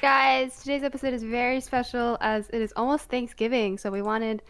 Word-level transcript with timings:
guys. 0.00 0.60
Today's 0.60 0.82
episode 0.82 1.14
is 1.14 1.22
very 1.22 1.60
special 1.60 2.18
as 2.20 2.48
it 2.50 2.60
is 2.60 2.72
almost 2.76 3.08
Thanksgiving, 3.10 3.78
so 3.78 3.90
we 3.90 4.02
wanted 4.02 4.42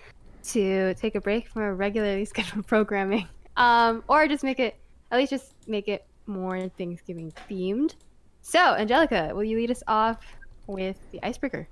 to 0.45 0.95
take 0.95 1.15
a 1.15 1.21
break 1.21 1.49
from 1.49 1.63
our 1.63 1.75
regularly 1.75 2.25
scheduled 2.33 2.67
programming, 2.67 3.27
um, 3.57 4.03
or 4.09 4.27
just 4.29 4.45
make 4.45 4.61
it 4.61 4.77
at 5.11 5.19
least 5.19 5.31
just 5.31 5.55
make 5.67 5.89
it 5.89 6.07
more 6.27 6.69
Thanksgiving 6.79 7.33
themed. 7.49 7.95
So, 8.43 8.75
Angelica, 8.75 9.33
will 9.35 9.45
you 9.45 9.57
lead 9.57 9.71
us 9.71 9.83
off 9.89 10.19
with 10.67 10.99
the 11.11 11.21
icebreaker? 11.23 11.69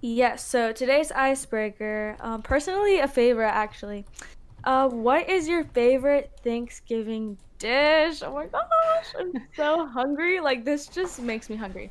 Yes. 0.00 0.46
So 0.46 0.72
today's 0.72 1.10
icebreaker, 1.12 2.16
um, 2.20 2.42
personally 2.42 3.00
a 3.00 3.08
favorite 3.08 3.54
actually. 3.54 4.04
Uh, 4.64 4.88
what 4.88 5.28
is 5.28 5.48
your 5.48 5.64
favorite 5.64 6.30
Thanksgiving 6.42 7.38
dish? 7.58 8.22
Oh 8.22 8.34
my 8.34 8.46
gosh, 8.46 9.14
I'm 9.18 9.32
so 9.56 9.86
hungry. 9.86 10.40
Like 10.40 10.64
this 10.64 10.86
just 10.86 11.20
makes 11.20 11.48
me 11.48 11.56
hungry. 11.56 11.90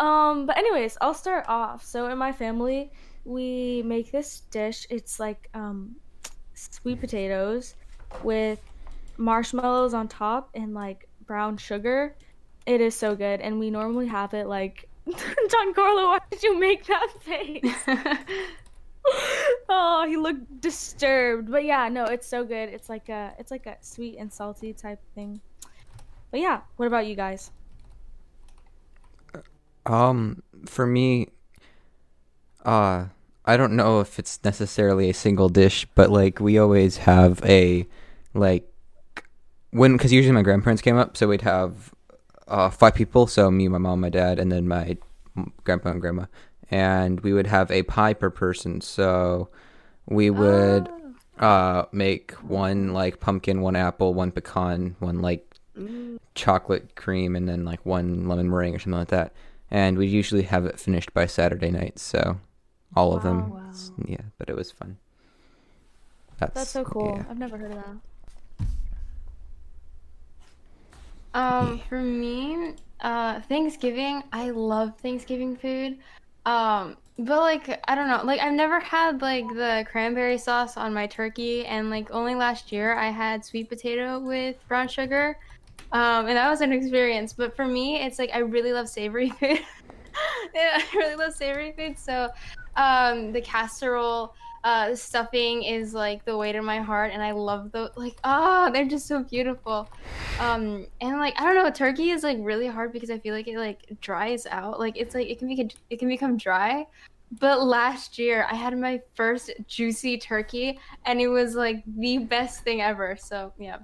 Um, 0.00 0.46
but 0.46 0.56
anyways, 0.56 0.96
I'll 1.00 1.14
start 1.14 1.44
off. 1.46 1.84
So 1.84 2.08
in 2.10 2.16
my 2.16 2.32
family, 2.32 2.90
we 3.24 3.82
make 3.84 4.10
this 4.10 4.40
dish. 4.50 4.86
It's 4.88 5.20
like 5.20 5.48
um, 5.54 5.94
sweet 6.54 7.00
potatoes 7.00 7.74
with 8.24 8.60
marshmallows 9.18 9.92
on 9.92 10.08
top 10.08 10.50
and 10.54 10.72
like 10.74 11.06
brown 11.26 11.58
sugar. 11.58 12.16
It 12.66 12.80
is 12.80 12.94
so 12.94 13.14
good, 13.14 13.40
and 13.40 13.58
we 13.60 13.70
normally 13.70 14.06
have 14.06 14.34
it 14.34 14.46
like. 14.46 14.88
Giancarlo. 15.06 16.04
why 16.06 16.18
did 16.30 16.42
you 16.42 16.58
make 16.58 16.86
that 16.86 17.08
face? 17.20 17.74
oh, 19.68 20.06
he 20.08 20.16
looked 20.16 20.60
disturbed. 20.60 21.50
But 21.50 21.64
yeah, 21.64 21.88
no, 21.88 22.04
it's 22.04 22.26
so 22.26 22.44
good. 22.44 22.70
It's 22.70 22.88
like 22.88 23.08
a 23.08 23.34
it's 23.38 23.50
like 23.50 23.66
a 23.66 23.76
sweet 23.80 24.16
and 24.18 24.32
salty 24.32 24.72
type 24.72 25.00
thing. 25.14 25.40
But 26.30 26.40
yeah, 26.40 26.60
what 26.76 26.86
about 26.86 27.06
you 27.06 27.16
guys? 27.16 27.50
Um, 29.90 30.42
for 30.66 30.86
me, 30.86 31.28
uh, 32.64 33.06
I 33.44 33.56
don't 33.56 33.74
know 33.74 33.98
if 34.00 34.18
it's 34.18 34.38
necessarily 34.44 35.10
a 35.10 35.14
single 35.14 35.48
dish, 35.48 35.86
but 35.96 36.10
like 36.10 36.38
we 36.38 36.58
always 36.58 36.98
have 36.98 37.42
a 37.44 37.86
like 38.32 38.70
when 39.70 39.92
because 39.96 40.12
usually 40.12 40.32
my 40.34 40.42
grandparents 40.42 40.80
came 40.82 40.96
up, 40.96 41.16
so 41.16 41.26
we'd 41.26 41.42
have 41.42 41.92
uh 42.46 42.70
five 42.70 42.94
people, 42.94 43.26
so 43.26 43.50
me, 43.50 43.66
my 43.66 43.78
mom, 43.78 44.00
my 44.00 44.10
dad, 44.10 44.38
and 44.38 44.52
then 44.52 44.68
my 44.68 44.96
grandpa 45.64 45.90
and 45.90 46.00
grandma, 46.00 46.26
and 46.70 47.20
we 47.20 47.32
would 47.32 47.48
have 47.48 47.70
a 47.72 47.82
pie 47.82 48.14
per 48.14 48.30
person. 48.30 48.80
So 48.80 49.48
we 50.06 50.30
would 50.30 50.88
Oh. 51.40 51.44
uh 51.44 51.86
make 51.90 52.32
one 52.46 52.92
like 52.92 53.18
pumpkin, 53.18 53.60
one 53.60 53.74
apple, 53.74 54.14
one 54.14 54.30
pecan, 54.30 54.94
one 55.00 55.20
like 55.20 55.46
Mm. 55.78 56.18
chocolate 56.34 56.94
cream, 56.96 57.34
and 57.34 57.48
then 57.48 57.64
like 57.64 57.84
one 57.86 58.28
lemon 58.28 58.50
meringue 58.50 58.74
or 58.74 58.78
something 58.78 58.98
like 58.98 59.08
that. 59.08 59.32
And 59.70 59.96
we 59.96 60.06
usually 60.06 60.42
have 60.42 60.66
it 60.66 60.80
finished 60.80 61.14
by 61.14 61.26
Saturday 61.26 61.70
night, 61.70 61.98
so 61.98 62.38
all 62.96 63.14
of 63.14 63.22
them. 63.22 63.50
Wow. 63.50 63.72
Yeah, 64.04 64.22
but 64.38 64.48
it 64.48 64.56
was 64.56 64.70
fun. 64.70 64.96
That's, 66.38 66.54
That's 66.54 66.70
so 66.70 66.84
cool. 66.84 67.16
yeah. 67.16 67.24
I've 67.30 67.38
never 67.38 67.56
heard 67.56 67.72
of 67.72 67.84
that. 67.84 68.66
Um, 71.32 71.80
for 71.88 72.00
me, 72.02 72.74
uh, 73.00 73.40
Thanksgiving, 73.42 74.24
I 74.32 74.50
love 74.50 74.98
Thanksgiving 74.98 75.56
food. 75.56 75.98
Um, 76.46 76.96
but 77.18 77.40
like, 77.40 77.80
I 77.86 77.94
don't 77.94 78.08
know, 78.08 78.22
like 78.24 78.40
I've 78.40 78.54
never 78.54 78.80
had 78.80 79.22
like 79.22 79.46
the 79.48 79.86
cranberry 79.90 80.38
sauce 80.38 80.76
on 80.76 80.94
my 80.94 81.06
turkey, 81.06 81.66
and 81.66 81.90
like 81.90 82.10
only 82.10 82.34
last 82.34 82.72
year 82.72 82.94
I 82.94 83.10
had 83.10 83.44
sweet 83.44 83.68
potato 83.68 84.18
with 84.18 84.56
brown 84.66 84.88
sugar. 84.88 85.38
Um, 85.92 86.26
and 86.26 86.36
that 86.36 86.48
was 86.48 86.60
an 86.60 86.72
experience. 86.72 87.32
But 87.32 87.56
for 87.56 87.66
me, 87.66 87.96
it's 88.02 88.18
like 88.18 88.30
I 88.32 88.38
really 88.38 88.72
love 88.72 88.88
savory 88.88 89.30
food. 89.40 89.60
Yeah, 90.54 90.80
I 90.80 90.96
really 90.96 91.16
love 91.16 91.34
savory 91.34 91.72
food. 91.72 91.98
So, 91.98 92.30
um, 92.76 93.32
the 93.32 93.40
casserole, 93.40 94.34
uh, 94.62 94.94
stuffing 94.94 95.62
is 95.62 95.94
like 95.94 96.24
the 96.24 96.36
weight 96.36 96.54
of 96.54 96.64
my 96.64 96.80
heart, 96.80 97.12
and 97.12 97.22
I 97.22 97.32
love 97.32 97.72
the 97.72 97.92
like. 97.96 98.16
Ah, 98.24 98.70
they're 98.72 98.88
just 98.88 99.06
so 99.06 99.22
beautiful. 99.22 99.88
Um, 100.38 100.86
and 101.00 101.18
like 101.18 101.34
I 101.40 101.44
don't 101.44 101.54
know, 101.54 101.70
turkey 101.70 102.10
is 102.10 102.22
like 102.22 102.38
really 102.40 102.66
hard 102.66 102.92
because 102.92 103.10
I 103.10 103.18
feel 103.18 103.34
like 103.34 103.48
it 103.48 103.58
like 103.58 104.00
dries 104.00 104.46
out. 104.46 104.78
Like 104.78 104.96
it's 104.96 105.14
like 105.14 105.28
it 105.28 105.38
can 105.38 105.48
be 105.48 105.70
it 105.90 105.98
can 105.98 106.08
become 106.08 106.36
dry. 106.36 106.86
But 107.38 107.62
last 107.62 108.18
year 108.18 108.46
I 108.50 108.56
had 108.56 108.76
my 108.76 109.00
first 109.14 109.50
juicy 109.66 110.18
turkey, 110.18 110.78
and 111.06 111.20
it 111.20 111.28
was 111.28 111.54
like 111.54 111.82
the 111.86 112.18
best 112.18 112.62
thing 112.62 112.80
ever. 112.80 113.16
So 113.20 113.52
yeah. 113.58 113.78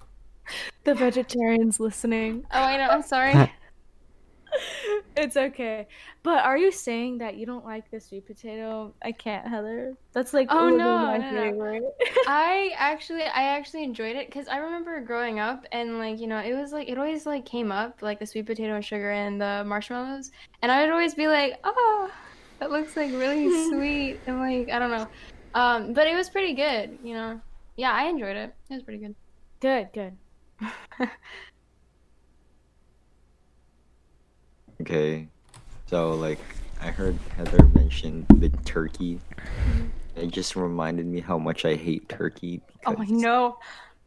The 0.85 0.95
vegetarians 0.95 1.81
listening. 1.81 2.47
Oh, 2.53 2.61
I 2.63 2.77
know. 2.77 2.89
I'm 2.89 3.03
sorry. 3.03 3.51
it's 5.17 5.37
okay. 5.37 5.87
But 6.23 6.45
are 6.45 6.57
you 6.57 6.73
saying 6.73 7.19
that 7.19 7.37
you 7.37 7.47
don't 7.47 7.65
like 7.65 7.91
the 7.91 8.01
sweet 8.01 8.27
potato? 8.27 8.95
I 9.03 9.13
can't, 9.13 9.47
Heather. 9.47 9.95
That's 10.13 10.33
like 10.33 10.49
Oh, 10.51 10.69
no, 10.69 10.97
my 10.99 11.19
no, 11.19 11.51
no. 11.51 11.93
I 12.27 12.73
actually 12.77 13.23
I 13.23 13.57
actually 13.57 13.85
enjoyed 13.85 14.17
it 14.17 14.27
because 14.27 14.49
I 14.49 14.59
remember 14.59 15.01
growing 15.01 15.41
up 15.41 15.67
and 15.73 15.99
like 15.99 16.21
you 16.21 16.27
know 16.27 16.39
it 16.39 16.55
was 16.55 16.73
like 16.73 16.89
it 16.89 16.99
always 16.99 17.27
like 17.27 17.45
came 17.45 17.71
up 17.71 18.03
like 18.03 18.19
the 18.19 18.27
sweet 18.27 18.47
potato 18.47 18.75
and 18.75 18.85
sugar 18.85 19.11
and 19.11 19.41
the 19.41 19.65
marshmallows 19.67 20.31
and 20.63 20.73
I 20.73 20.83
would 20.83 20.91
always 20.93 21.15
be 21.15 21.29
like 21.29 21.61
oh 21.65 22.11
that 22.59 22.71
looks 22.71 22.97
like 22.97 23.13
really 23.13 23.49
sweet 23.71 24.21
and 24.27 24.39
like 24.39 24.71
I 24.71 24.79
don't 24.79 24.91
know 24.91 25.09
um 25.55 25.93
but 25.93 26.07
it 26.07 26.15
was 26.15 26.29
pretty 26.31 26.55
good 26.55 26.99
you 27.03 27.15
know 27.15 27.41
yeah 27.77 27.93
I 27.93 28.05
enjoyed 28.05 28.37
it 28.37 28.55
it 28.71 28.75
was 28.75 28.83
pretty 28.83 28.99
good 29.01 29.15
good, 29.61 29.89
good. 29.93 30.17
Okay, 34.81 35.27
so 35.87 36.15
like 36.15 36.39
I 36.81 36.91
heard 36.91 37.17
Heather 37.37 37.65
mention 37.75 38.27
the 38.37 38.51
turkey. 38.65 39.19
It 40.15 40.29
just 40.31 40.55
reminded 40.55 41.07
me 41.07 41.21
how 41.21 41.39
much 41.39 41.65
I 41.65 41.75
hate 41.75 42.09
turkey. 42.09 42.61
oh 42.85 42.95
I 42.99 43.05
know 43.07 43.59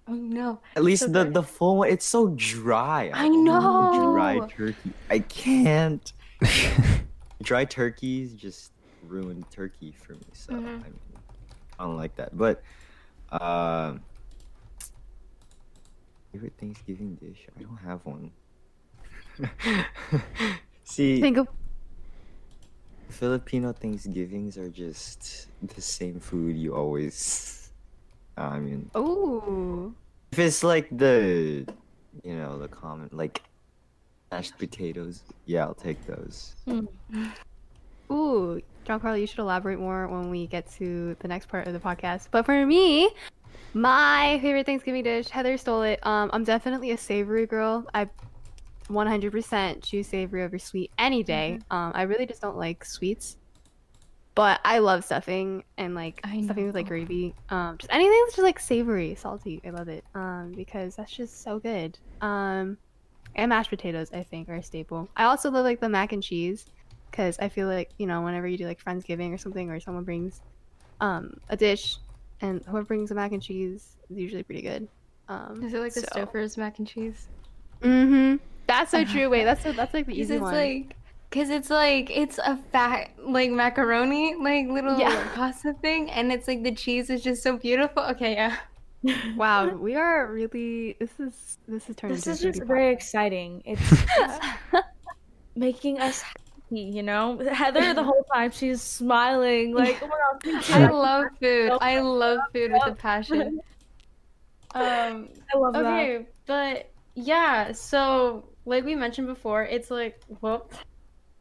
oh 0.08 0.14
no 0.14 0.60
At 0.76 0.84
least 0.84 1.04
So 1.04 1.10
the 1.10 1.26
the 1.26 1.44
full 1.44 1.78
one, 1.78 1.90
it's 1.90 2.06
so 2.06 2.30
dry. 2.36 3.12
I 3.14 3.28
know. 3.30 3.90
dry 4.14 4.40
turkey. 4.48 4.94
I 5.10 5.20
can't. 5.20 6.14
dry 7.44 7.66
turkeys 7.66 8.34
just 8.34 8.72
ruined 9.02 9.50
turkey 9.52 9.92
for 10.06 10.14
me. 10.14 10.22
So 10.34 10.54
Mhm. 10.54 10.68
I, 10.68 10.84
mean, 10.84 11.00
I 11.80 11.84
don't 11.86 11.98
like 11.98 12.16
that. 12.18 12.38
But 12.38 12.62
um, 13.32 14.02
favorite 16.32 16.54
Thanksgiving 16.60 17.16
dish? 17.16 17.48
I 17.58 17.62
don't 17.62 17.78
have 17.78 18.06
one. 18.06 18.32
See, 20.84 21.22
think 21.22 21.38
of 21.38 21.48
Filipino 23.10 23.74
Thanksgivings 23.74 24.58
are 24.58 24.70
just 24.70 25.48
the 25.62 25.82
same 25.82 26.20
food 26.20 26.56
you 26.56 26.76
always. 26.76 27.72
I 28.38 28.60
mean, 28.60 28.90
oh 28.96 29.94
if 30.32 30.40
it's 30.40 30.64
like 30.64 30.88
the, 30.96 31.66
you 32.24 32.36
know, 32.36 32.60
the 32.60 32.68
common 32.68 33.10
like 33.12 33.44
mashed 34.32 34.58
potatoes, 34.58 35.24
yeah, 35.46 35.64
I'll 35.64 35.74
take 35.74 36.06
those. 36.06 36.56
Hmm. 36.66 36.86
Ooh, 38.12 38.62
Giancarlo, 38.86 39.20
you 39.20 39.28
should 39.28 39.40
elaborate 39.40 39.80
more 39.80 40.08
when 40.08 40.30
we 40.30 40.48
get 40.48 40.70
to 40.74 41.16
the 41.20 41.28
next 41.28 41.48
part 41.48 41.68
of 41.68 41.74
the 41.74 41.80
podcast. 41.80 42.28
But 42.32 42.46
for 42.46 42.66
me, 42.66 43.10
my 43.74 44.40
favorite 44.42 44.66
Thanksgiving 44.66 45.04
dish, 45.04 45.30
Heather 45.30 45.58
stole 45.58 45.84
it. 45.84 46.06
Um, 46.06 46.30
I'm 46.34 46.44
definitely 46.44 46.92
a 46.92 46.98
savory 46.98 47.46
girl. 47.46 47.86
I 47.94 48.10
100% 48.90 49.84
choose 49.84 50.08
savory 50.08 50.44
over 50.44 50.58
sweet 50.58 50.92
any 50.98 51.24
day. 51.24 51.60
Um, 51.70 51.92
I 51.94 52.04
really 52.04 52.26
just 52.26 52.42
don't 52.42 52.58
like 52.58 52.84
sweets. 52.84 53.38
But 54.36 54.62
I 54.64 54.80
love 54.80 55.04
stuffing 55.04 55.64
and 55.78 55.96
like 55.96 56.22
stuffing 56.44 56.66
with 56.66 56.76
like 56.76 56.88
gravy. 56.88 57.36
Um, 57.50 57.78
just 57.78 57.92
anything 57.92 58.18
that's 58.26 58.36
just 58.38 58.44
like 58.44 58.60
savory, 58.60 59.16
salty. 59.16 59.62
I 59.66 59.72
love 59.72 59.90
it. 59.90 60.06
Um, 60.16 60.54
because 60.56 60.96
that's 60.96 61.12
just 61.12 61.44
so 61.44 61.60
good. 61.60 61.98
Um, 62.22 62.78
and 63.36 63.50
mashed 63.50 63.70
potatoes, 63.70 64.10
I 64.14 64.24
think, 64.24 64.50
are 64.50 64.56
a 64.56 64.64
staple. 64.64 65.10
I 65.16 65.26
also 65.26 65.52
love 65.52 65.66
like 65.66 65.82
the 65.82 65.90
mac 65.90 66.14
and 66.14 66.24
cheese 66.24 66.66
because 67.12 67.38
I 67.40 67.50
feel 67.50 67.68
like 67.68 67.90
you 67.98 68.08
know 68.08 68.22
whenever 68.22 68.48
you 68.48 68.58
do 68.58 68.66
like 68.66 68.84
Friendsgiving 68.84 69.34
or 69.34 69.38
something, 69.38 69.70
or 69.70 69.80
someone 69.80 70.04
brings 70.04 70.42
um 71.02 71.34
a 71.50 71.58
dish, 71.58 71.98
and 72.42 72.64
whoever 72.66 72.86
brings 72.86 73.10
the 73.10 73.16
mac 73.16 73.32
and 73.32 73.42
cheese 73.42 73.96
is 74.10 74.18
usually 74.18 74.44
pretty 74.44 74.62
good. 74.62 74.88
Um, 75.28 75.62
Is 75.64 75.74
it 75.74 75.80
like 75.80 75.94
the 75.94 76.02
so- 76.02 76.08
Stouffer's 76.26 76.58
mac 76.58 76.80
and 76.80 76.88
cheese? 76.88 77.28
Mm-hmm. 77.82 78.38
That's 78.68 78.92
so 78.92 79.04
true. 79.06 79.30
Wait, 79.30 79.44
that's 79.46 79.64
so, 79.64 79.72
that's 79.72 79.94
like 79.94 80.06
the 80.06 80.14
Because 80.14 80.28
easy 80.28 80.36
it's 80.36 80.42
one. 80.44 80.54
like, 80.54 80.96
because 81.30 81.50
it's 81.50 81.70
like 81.70 82.10
it's 82.10 82.38
a 82.40 82.58
fat 82.72 83.12
like 83.24 83.52
macaroni, 83.52 84.36
like 84.36 84.68
little 84.68 84.98
Yeah. 85.00 85.28
pasta 85.36 85.74
thing, 85.74 86.10
and 86.12 86.32
it's 86.32 86.48
like 86.48 86.64
the 86.64 86.74
cheese 86.74 87.10
is 87.10 87.22
just 87.24 87.42
so 87.44 87.58
beautiful. 87.58 88.04
Okay, 88.04 88.34
yeah. 88.34 88.58
wow, 89.38 89.68
we 89.70 89.96
are 89.96 90.28
really. 90.32 90.96
This 91.00 91.12
is 91.20 91.58
this 91.68 91.90
is 91.90 91.96
turning. 91.96 92.16
This 92.16 92.28
into 92.28 92.48
is 92.50 92.58
just 92.58 92.68
very 92.68 92.92
exciting. 92.92 93.62
It's 93.66 94.04
making 95.56 96.00
us 96.00 96.22
happy, 96.22 96.42
you 96.70 97.04
know? 97.04 97.38
Heather, 97.52 97.94
the 97.94 98.04
whole 98.04 98.26
time, 98.34 98.52
she's 98.52 98.82
smiling, 98.82 99.74
like, 99.74 100.02
I 100.70 100.90
love 100.90 101.28
food. 101.40 101.72
I 101.82 102.00
love 102.02 102.40
food 102.54 102.72
with 102.72 102.86
a 102.86 102.96
passion. 102.96 103.60
Um, 104.76 105.30
I 105.54 105.58
love 105.58 105.74
that. 105.74 105.84
okay, 105.86 106.28
but 106.46 106.92
yeah, 107.16 107.72
so 107.72 108.46
like 108.66 108.86
we 108.86 108.96
mentioned 108.96 109.28
before, 109.28 109.64
it's 109.64 109.90
like 109.92 110.22
whoop. 110.42 110.74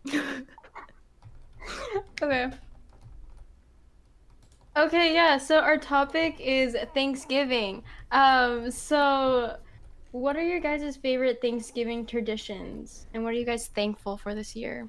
Okay. 2.23 2.51
Okay, 4.77 5.15
yeah, 5.15 5.39
so 5.39 5.59
our 5.59 5.77
topic 5.77 6.37
is 6.39 6.77
Thanksgiving. 6.95 7.83
Um, 8.13 8.71
so 8.71 9.57
what 10.13 10.37
are 10.37 10.43
your 10.43 10.61
guys' 10.61 10.97
favorite 10.97 11.41
Thanksgiving 11.41 12.07
traditions? 12.07 13.07
And 13.13 13.25
what 13.25 13.31
are 13.31 13.37
you 13.37 13.45
guys 13.45 13.69
thankful 13.69 14.17
for 14.17 14.35
this 14.35 14.55
year? 14.55 14.89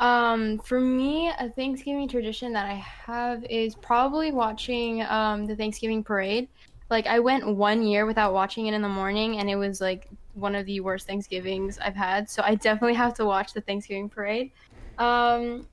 Um, 0.00 0.58
for 0.58 0.80
me, 0.80 1.30
a 1.38 1.48
Thanksgiving 1.50 2.08
tradition 2.08 2.52
that 2.52 2.66
I 2.66 2.74
have 2.74 3.44
is 3.44 3.74
probably 3.76 4.32
watching 4.32 5.02
um 5.02 5.46
the 5.46 5.56
Thanksgiving 5.56 6.02
parade. 6.02 6.48
Like 6.90 7.06
I 7.06 7.18
went 7.20 7.46
one 7.46 7.82
year 7.82 8.06
without 8.06 8.34
watching 8.34 8.66
it 8.66 8.74
in 8.74 8.82
the 8.82 8.88
morning 8.88 9.38
and 9.38 9.48
it 9.48 9.56
was 9.56 9.80
like 9.80 10.08
one 10.34 10.54
of 10.54 10.66
the 10.66 10.80
worst 10.80 11.06
Thanksgivings 11.06 11.78
I've 11.78 11.94
had. 11.94 12.28
So 12.28 12.42
I 12.44 12.56
definitely 12.56 12.94
have 13.04 13.14
to 13.14 13.24
watch 13.24 13.52
the 13.52 13.60
Thanksgiving 13.60 14.08
parade. 14.08 14.50
Um, 14.98 15.66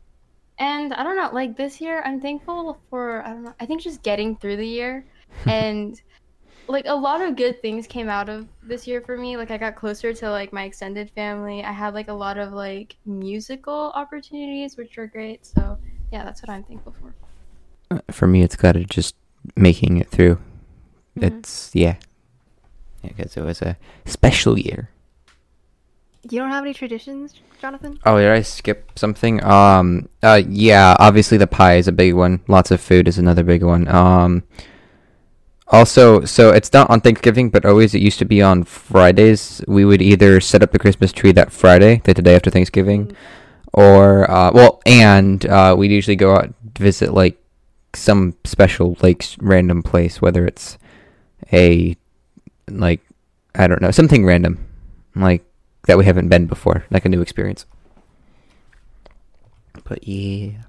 and 0.58 0.94
I 0.94 1.04
don't 1.04 1.18
know, 1.18 1.30
like 1.34 1.58
this 1.58 1.82
year, 1.82 2.02
I'm 2.06 2.22
thankful 2.22 2.80
for, 2.90 3.24
I 3.26 3.30
don't 3.30 3.44
know, 3.44 3.54
I 3.60 3.66
think 3.66 3.82
just 3.82 4.04
getting 4.04 4.36
through 4.38 4.58
the 4.58 4.68
year. 4.68 5.06
and 5.46 6.00
like 6.68 6.86
a 6.88 6.96
lot 6.96 7.22
of 7.22 7.36
good 7.36 7.62
things 7.62 7.88
came 7.88 8.10
out 8.10 8.30
of 8.30 8.48
this 8.64 8.88
year 8.88 9.02
for 9.02 9.18
me. 9.18 9.38
Like 9.38 9.52
I 9.52 9.58
got 9.58 9.76
closer 9.76 10.14
to 10.14 10.30
like 10.30 10.54
my 10.54 10.64
extended 10.64 11.10
family. 11.12 11.64
I 11.64 11.72
had 11.72 11.94
like 11.94 12.08
a 12.08 12.14
lot 12.14 12.38
of 12.38 12.54
like 12.54 12.96
musical 13.06 13.92
opportunities, 13.96 14.78
which 14.78 14.98
were 14.98 15.08
great. 15.08 15.46
So 15.46 15.78
yeah, 16.12 16.24
that's 16.24 16.42
what 16.42 16.50
I'm 16.50 16.64
thankful 16.64 16.94
for. 17.00 18.02
For 18.12 18.28
me, 18.28 18.42
it's 18.42 18.56
got 18.56 18.74
to 18.74 18.86
just 18.86 19.16
making 19.56 19.98
it 19.98 20.10
through. 20.10 20.40
Mhm. 21.18 21.24
It's 21.40 21.72
yeah, 21.74 21.96
because 23.02 23.36
it 23.36 23.42
was 23.44 23.62
a 23.62 23.78
special 24.06 24.58
year. 24.58 24.90
You 26.30 26.40
don't 26.40 26.52
have 26.52 26.64
any 26.64 26.74
traditions, 26.74 27.34
Jonathan? 27.60 28.00
Oh, 28.06 28.20
did 28.20 28.30
I 28.30 28.44
skip 28.44 28.92
something? 28.96 29.44
Um, 29.44 30.08
uh, 30.22 30.42
yeah, 30.48 30.96
obviously 31.00 31.40
the 31.40 31.48
pie 31.48 31.78
is 31.78 31.88
a 31.88 31.92
big 31.92 32.14
one. 32.14 32.42
Lots 32.48 32.70
of 32.70 32.80
food 32.80 33.08
is 33.08 33.18
another 33.18 33.44
big 33.44 33.64
one. 33.64 33.88
Um, 33.88 34.44
also, 35.72 36.26
so 36.26 36.52
it's 36.52 36.74
not 36.74 36.90
on 36.90 37.02
Thanksgiving, 37.02 37.50
but 37.50 37.66
always 37.66 37.96
it 37.96 38.02
used 38.02 38.20
to 38.20 38.26
be 38.26 38.42
on 38.42 38.64
Fridays. 38.64 39.64
We 39.68 39.86
would 39.86 40.02
either 40.02 40.40
set 40.42 40.62
up 40.64 40.72
the 40.72 40.80
Christmas 40.80 41.12
tree 41.12 41.32
that 41.34 41.52
Friday, 41.52 42.02
the 42.04 42.14
day 42.14 42.36
after 42.36 42.50
Thanksgiving, 42.50 43.16
or 43.74 44.30
uh, 44.30 44.52
well, 44.54 44.82
and 44.86 45.46
uh, 45.46 45.76
we'd 45.78 45.92
usually 45.92 46.16
go 46.18 46.36
out 46.36 46.54
to 46.76 46.84
visit 46.84 47.14
like 47.14 47.38
some 47.94 48.36
special 48.44 48.98
like 49.02 49.24
random 49.40 49.84
place, 49.84 50.22
whether 50.22 50.46
it's 50.46 50.78
a 51.54 51.96
like 52.70 53.02
I 53.56 53.68
don't 53.68 53.82
know 53.82 53.92
something 53.92 54.26
random, 54.26 54.68
like 55.16 55.46
that 55.88 55.98
we 55.98 56.06
haven't 56.06 56.30
been 56.30 56.48
before, 56.48 56.86
like 56.92 57.06
a 57.06 57.10
new 57.10 57.22
experience. 57.22 57.66
But 59.84 60.08
yeah, 60.08 60.64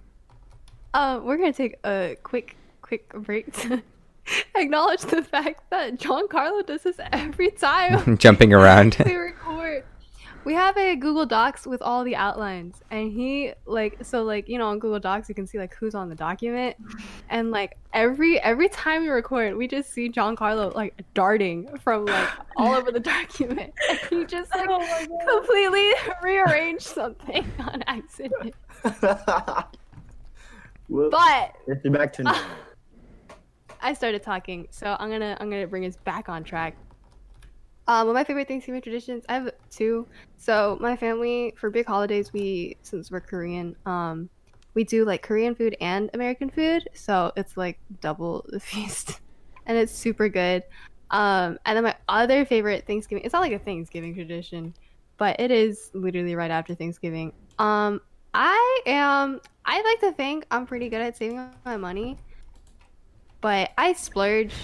Uh, 0.94 1.20
we're 1.22 1.37
gonna 1.37 1.52
take 1.52 1.78
a 1.84 2.16
quick, 2.22 2.56
quick 2.82 3.08
break 3.14 3.52
to 3.62 3.82
acknowledge 4.54 5.02
the 5.02 5.22
fact 5.22 5.69
that 5.70 5.98
Giancarlo 5.98 6.64
does 6.66 6.82
this 6.82 6.96
every 7.12 7.50
time 7.50 8.16
jumping 8.19 8.52
around. 8.52 8.96
we 9.04 9.14
record. 9.14 9.84
We 10.44 10.54
have 10.54 10.76
a 10.76 10.96
Google 10.96 11.24
Docs 11.24 11.69
with 11.69 11.80
all 11.82 12.02
the 12.02 12.16
outlines, 12.16 12.82
and 12.90 13.12
he 13.12 13.52
like 13.64 13.98
so 14.02 14.24
like 14.24 14.48
you 14.48 14.58
know 14.58 14.66
on 14.66 14.80
Google 14.80 14.98
Docs 14.98 15.28
you 15.28 15.36
can 15.36 15.46
see 15.46 15.56
like 15.56 15.72
who's 15.74 15.94
on 15.94 16.08
the 16.08 16.16
document, 16.16 16.76
and 17.30 17.52
like 17.52 17.78
every 17.92 18.40
every 18.40 18.69
time 18.69 19.02
we 19.02 19.08
record, 19.08 19.56
we 19.56 19.69
just 19.69 19.92
see 19.92 20.10
Giancarlo 20.10 20.74
like 20.74 21.00
darting 21.14 21.69
from 21.78 22.06
like 22.06 22.28
all 22.56 22.74
over 22.74 22.90
the 22.90 22.98
document, 22.98 23.72
and 23.88 23.98
he 24.10 24.24
just 24.24 24.52
like 24.52 24.69
oh 24.69 25.06
completely 25.28 25.92
rearranged 26.24 26.86
something 26.86 27.46
on 27.60 27.84
accident. 27.86 28.54
Whoops. 30.88 31.16
But 31.16 31.54
It's 31.69 31.88
back 31.88 32.12
to 32.14 32.24
normal. 32.24 32.42
I 33.82 33.94
started 33.94 34.23
talking, 34.23 34.69
so 34.70 34.96
I'm 34.99 35.11
gonna 35.11 35.37
I'm 35.40 35.50
gonna 35.50 35.67
bring 35.67 35.84
us 35.84 35.96
back 35.96 36.29
on 36.29 36.44
track. 36.44 36.76
Um, 37.88 38.06
one 38.06 38.11
of 38.11 38.14
my 38.14 38.25
favorite 38.25 38.46
Thanksgiving 38.46 38.81
traditions, 38.81 39.25
I 39.29 39.34
have 39.34 39.50
two. 39.69 40.06
So 40.37 40.79
my 40.81 40.96
family 40.96 41.52
for 41.56 41.69
big 41.69 41.87
holidays, 41.87 42.32
we 42.32 42.76
since 42.82 43.11
we're 43.11 43.20
Korean, 43.20 43.75
um, 43.84 44.31
we 44.75 44.84
do 44.84 45.05
like 45.05 45.23
Korean 45.23 45.55
food 45.56 45.76
and 45.81 46.08
American 46.14 46.49
food, 46.49 46.88
so 46.94 47.32
it's 47.37 47.56
like 47.56 47.79
double 48.00 48.46
the 48.49 48.61
feast, 48.70 49.20
and 49.67 49.76
it's 49.76 49.93
super 49.93 50.29
good. 50.29 50.62
Um, 51.11 51.58
and 51.67 51.76
then 51.76 51.84
my 51.84 51.96
other 52.08 52.44
favorite 52.46 52.87
Thanksgiving, 52.87 53.25
it's 53.25 53.32
not 53.32 53.43
like 53.43 53.52
a 53.52 53.58
Thanksgiving 53.58 54.14
tradition, 54.14 54.73
but 55.19 55.38
it 55.40 55.50
is 55.50 55.90
literally 55.93 56.34
right 56.34 56.50
after 56.50 56.75
Thanksgiving. 56.75 57.32
Um, 57.58 58.00
I 58.32 58.81
am, 58.87 59.40
I 59.67 59.82
like 59.82 60.00
to 60.00 60.12
think 60.12 60.46
I'm 60.50 60.67
pretty 60.67 60.88
good 60.88 61.02
at 61.02 61.19
saving 61.19 61.50
my 61.67 61.76
money 61.76 62.17
but 63.42 63.70
I 63.76 63.92
splurge 63.92 64.54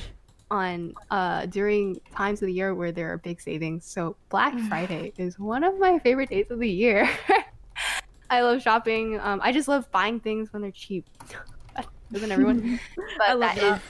on 0.50 0.94
uh 1.10 1.44
during 1.44 2.00
times 2.16 2.40
of 2.40 2.46
the 2.46 2.54
year 2.54 2.74
where 2.74 2.90
there 2.90 3.12
are 3.12 3.18
big 3.18 3.38
savings. 3.40 3.84
So 3.84 4.16
Black 4.30 4.58
Friday 4.60 5.12
is 5.18 5.38
one 5.38 5.62
of 5.62 5.78
my 5.78 5.98
favorite 5.98 6.30
days 6.30 6.46
of 6.50 6.58
the 6.58 6.70
year. 6.70 7.06
I 8.30 8.40
love 8.40 8.62
shopping. 8.62 9.20
Um, 9.20 9.40
I 9.42 9.52
just 9.52 9.68
love 9.68 9.90
buying 9.90 10.20
things 10.20 10.52
when 10.52 10.62
they're 10.62 10.70
cheap. 10.70 11.04
Doesn't 12.12 12.32
everyone? 12.32 12.80
But 13.18 13.28
I 13.28 13.32
love 13.32 13.40
that 13.40 13.56
is 13.56 13.62
that. 13.62 13.82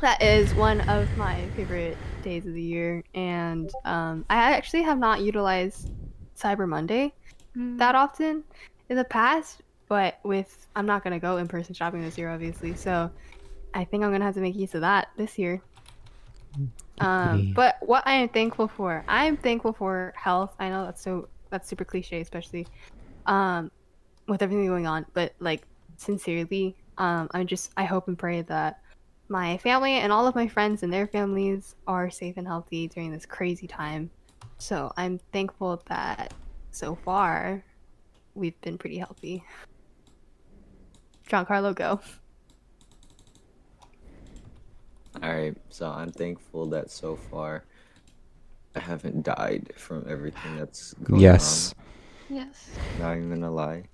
that 0.00 0.22
is 0.22 0.54
one 0.54 0.80
of 0.88 1.14
my 1.18 1.44
favorite 1.56 1.96
days 2.22 2.46
of 2.46 2.54
the 2.54 2.62
year, 2.62 3.02
and 3.14 3.70
um, 3.84 4.24
I 4.30 4.36
actually 4.36 4.82
have 4.82 4.98
not 4.98 5.20
utilized 5.20 5.90
Cyber 6.38 6.68
Monday 6.68 7.12
that 7.54 7.94
often 7.94 8.44
in 8.88 8.96
the 8.96 9.04
past, 9.04 9.62
but 9.88 10.18
with 10.24 10.66
I'm 10.76 10.86
not 10.86 11.02
gonna 11.02 11.18
go 11.18 11.38
in 11.38 11.48
person 11.48 11.74
shopping 11.74 12.02
this 12.02 12.16
year, 12.16 12.30
obviously. 12.30 12.74
So 12.74 13.10
I 13.74 13.84
think 13.84 14.04
I'm 14.04 14.12
gonna 14.12 14.24
have 14.24 14.34
to 14.34 14.40
make 14.40 14.54
use 14.54 14.74
of 14.74 14.80
that 14.82 15.08
this 15.16 15.38
year. 15.38 15.60
Um, 17.00 17.52
but 17.54 17.76
what 17.80 18.06
I 18.06 18.14
am 18.14 18.28
thankful 18.28 18.68
for, 18.68 19.04
I 19.08 19.26
am 19.26 19.36
thankful 19.36 19.72
for 19.72 20.12
health. 20.16 20.54
I 20.58 20.68
know 20.68 20.84
that's 20.84 21.02
so 21.02 21.28
that's 21.50 21.68
super 21.68 21.84
cliche, 21.84 22.20
especially 22.20 22.66
um, 23.26 23.70
with 24.28 24.42
everything 24.42 24.66
going 24.66 24.86
on. 24.86 25.04
But 25.12 25.34
like 25.40 25.62
sincerely, 25.96 26.76
um, 26.98 27.28
I 27.32 27.44
just 27.44 27.72
I 27.76 27.84
hope 27.84 28.08
and 28.08 28.18
pray 28.18 28.42
that 28.42 28.80
my 29.28 29.56
family 29.58 29.94
and 29.94 30.12
all 30.12 30.26
of 30.26 30.34
my 30.34 30.46
friends 30.46 30.82
and 30.82 30.92
their 30.92 31.06
families 31.06 31.74
are 31.86 32.10
safe 32.10 32.36
and 32.36 32.46
healthy 32.46 32.88
during 32.88 33.10
this 33.10 33.26
crazy 33.26 33.66
time. 33.66 34.10
So 34.58 34.92
I'm 34.96 35.18
thankful 35.32 35.82
that 35.86 36.32
so 36.70 36.94
far 36.94 37.64
we've 38.34 38.60
been 38.60 38.78
pretty 38.78 38.98
healthy. 38.98 39.44
Giancarlo, 41.28 41.74
go. 41.74 42.00
Alright, 45.22 45.56
so 45.70 45.88
I'm 45.90 46.10
thankful 46.10 46.66
that 46.66 46.90
so 46.90 47.16
far 47.16 47.64
I 48.74 48.80
haven't 48.80 49.22
died 49.22 49.72
from 49.76 50.04
everything 50.08 50.56
that's 50.56 50.94
going 50.94 51.20
yes. 51.20 51.74
Yes. 52.28 52.70
on. 52.96 53.02
Not 53.02 53.16
even 53.16 53.30
gonna 53.30 53.50
lie. 53.50 53.84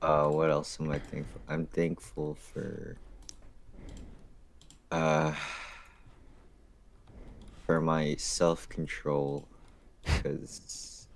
Uh, 0.00 0.28
what 0.28 0.50
else 0.50 0.78
am 0.80 0.90
I 0.90 0.98
thankful? 0.98 1.40
I'm 1.48 1.66
thankful 1.66 2.34
for 2.34 2.96
uh 4.92 5.32
for 7.66 7.80
my 7.80 8.14
self 8.16 8.68
control 8.68 9.46
because 10.04 11.06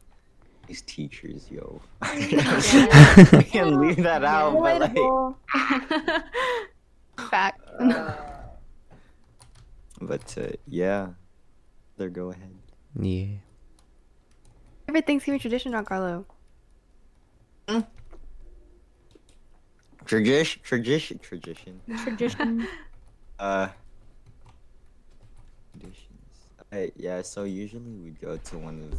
these 0.66 0.82
teachers, 0.82 1.50
yo. 1.50 1.80
I 2.02 3.46
can 3.48 3.80
leave 3.80 4.02
that 4.02 4.24
out, 4.24 4.54
but 4.54 4.80
like. 4.80 4.96
Fact. 7.30 7.60
But 10.06 10.34
uh, 10.38 10.48
yeah, 10.66 11.08
there 11.96 12.10
go 12.10 12.30
ahead. 12.30 12.54
Yeah. 12.98 13.26
Favorite 14.86 15.06
Thanksgiving 15.06 15.40
tradition, 15.40 15.72
Giancarlo? 15.72 16.24
Tradition, 20.04 20.60
tradition, 20.62 21.18
tradition. 21.18 21.80
Tradition. 22.04 22.68
Uh, 23.38 23.68
traditions. 25.72 26.08
I, 26.70 26.92
yeah, 26.96 27.22
so 27.22 27.44
usually 27.44 27.94
we'd 27.94 28.20
go 28.20 28.36
to 28.36 28.58
one 28.58 28.82
of 28.92 28.98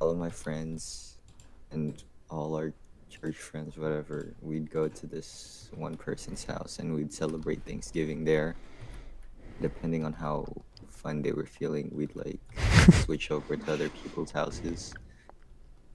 all 0.00 0.10
of 0.10 0.18
my 0.18 0.28
friends 0.28 1.16
and 1.70 2.02
all 2.30 2.54
our 2.54 2.74
church 3.08 3.36
friends, 3.36 3.78
whatever. 3.78 4.34
We'd 4.42 4.70
go 4.70 4.88
to 4.88 5.06
this 5.06 5.70
one 5.74 5.96
person's 5.96 6.44
house 6.44 6.78
and 6.78 6.94
we'd 6.94 7.12
celebrate 7.12 7.64
Thanksgiving 7.64 8.24
there. 8.24 8.56
Depending 9.60 10.04
on 10.04 10.12
how 10.12 10.64
fun 10.88 11.22
they 11.22 11.32
were 11.32 11.46
feeling, 11.46 11.90
we'd 11.92 12.14
like 12.16 12.40
switch 13.04 13.30
over 13.30 13.56
to 13.56 13.72
other 13.72 13.88
people's 13.90 14.30
houses. 14.32 14.92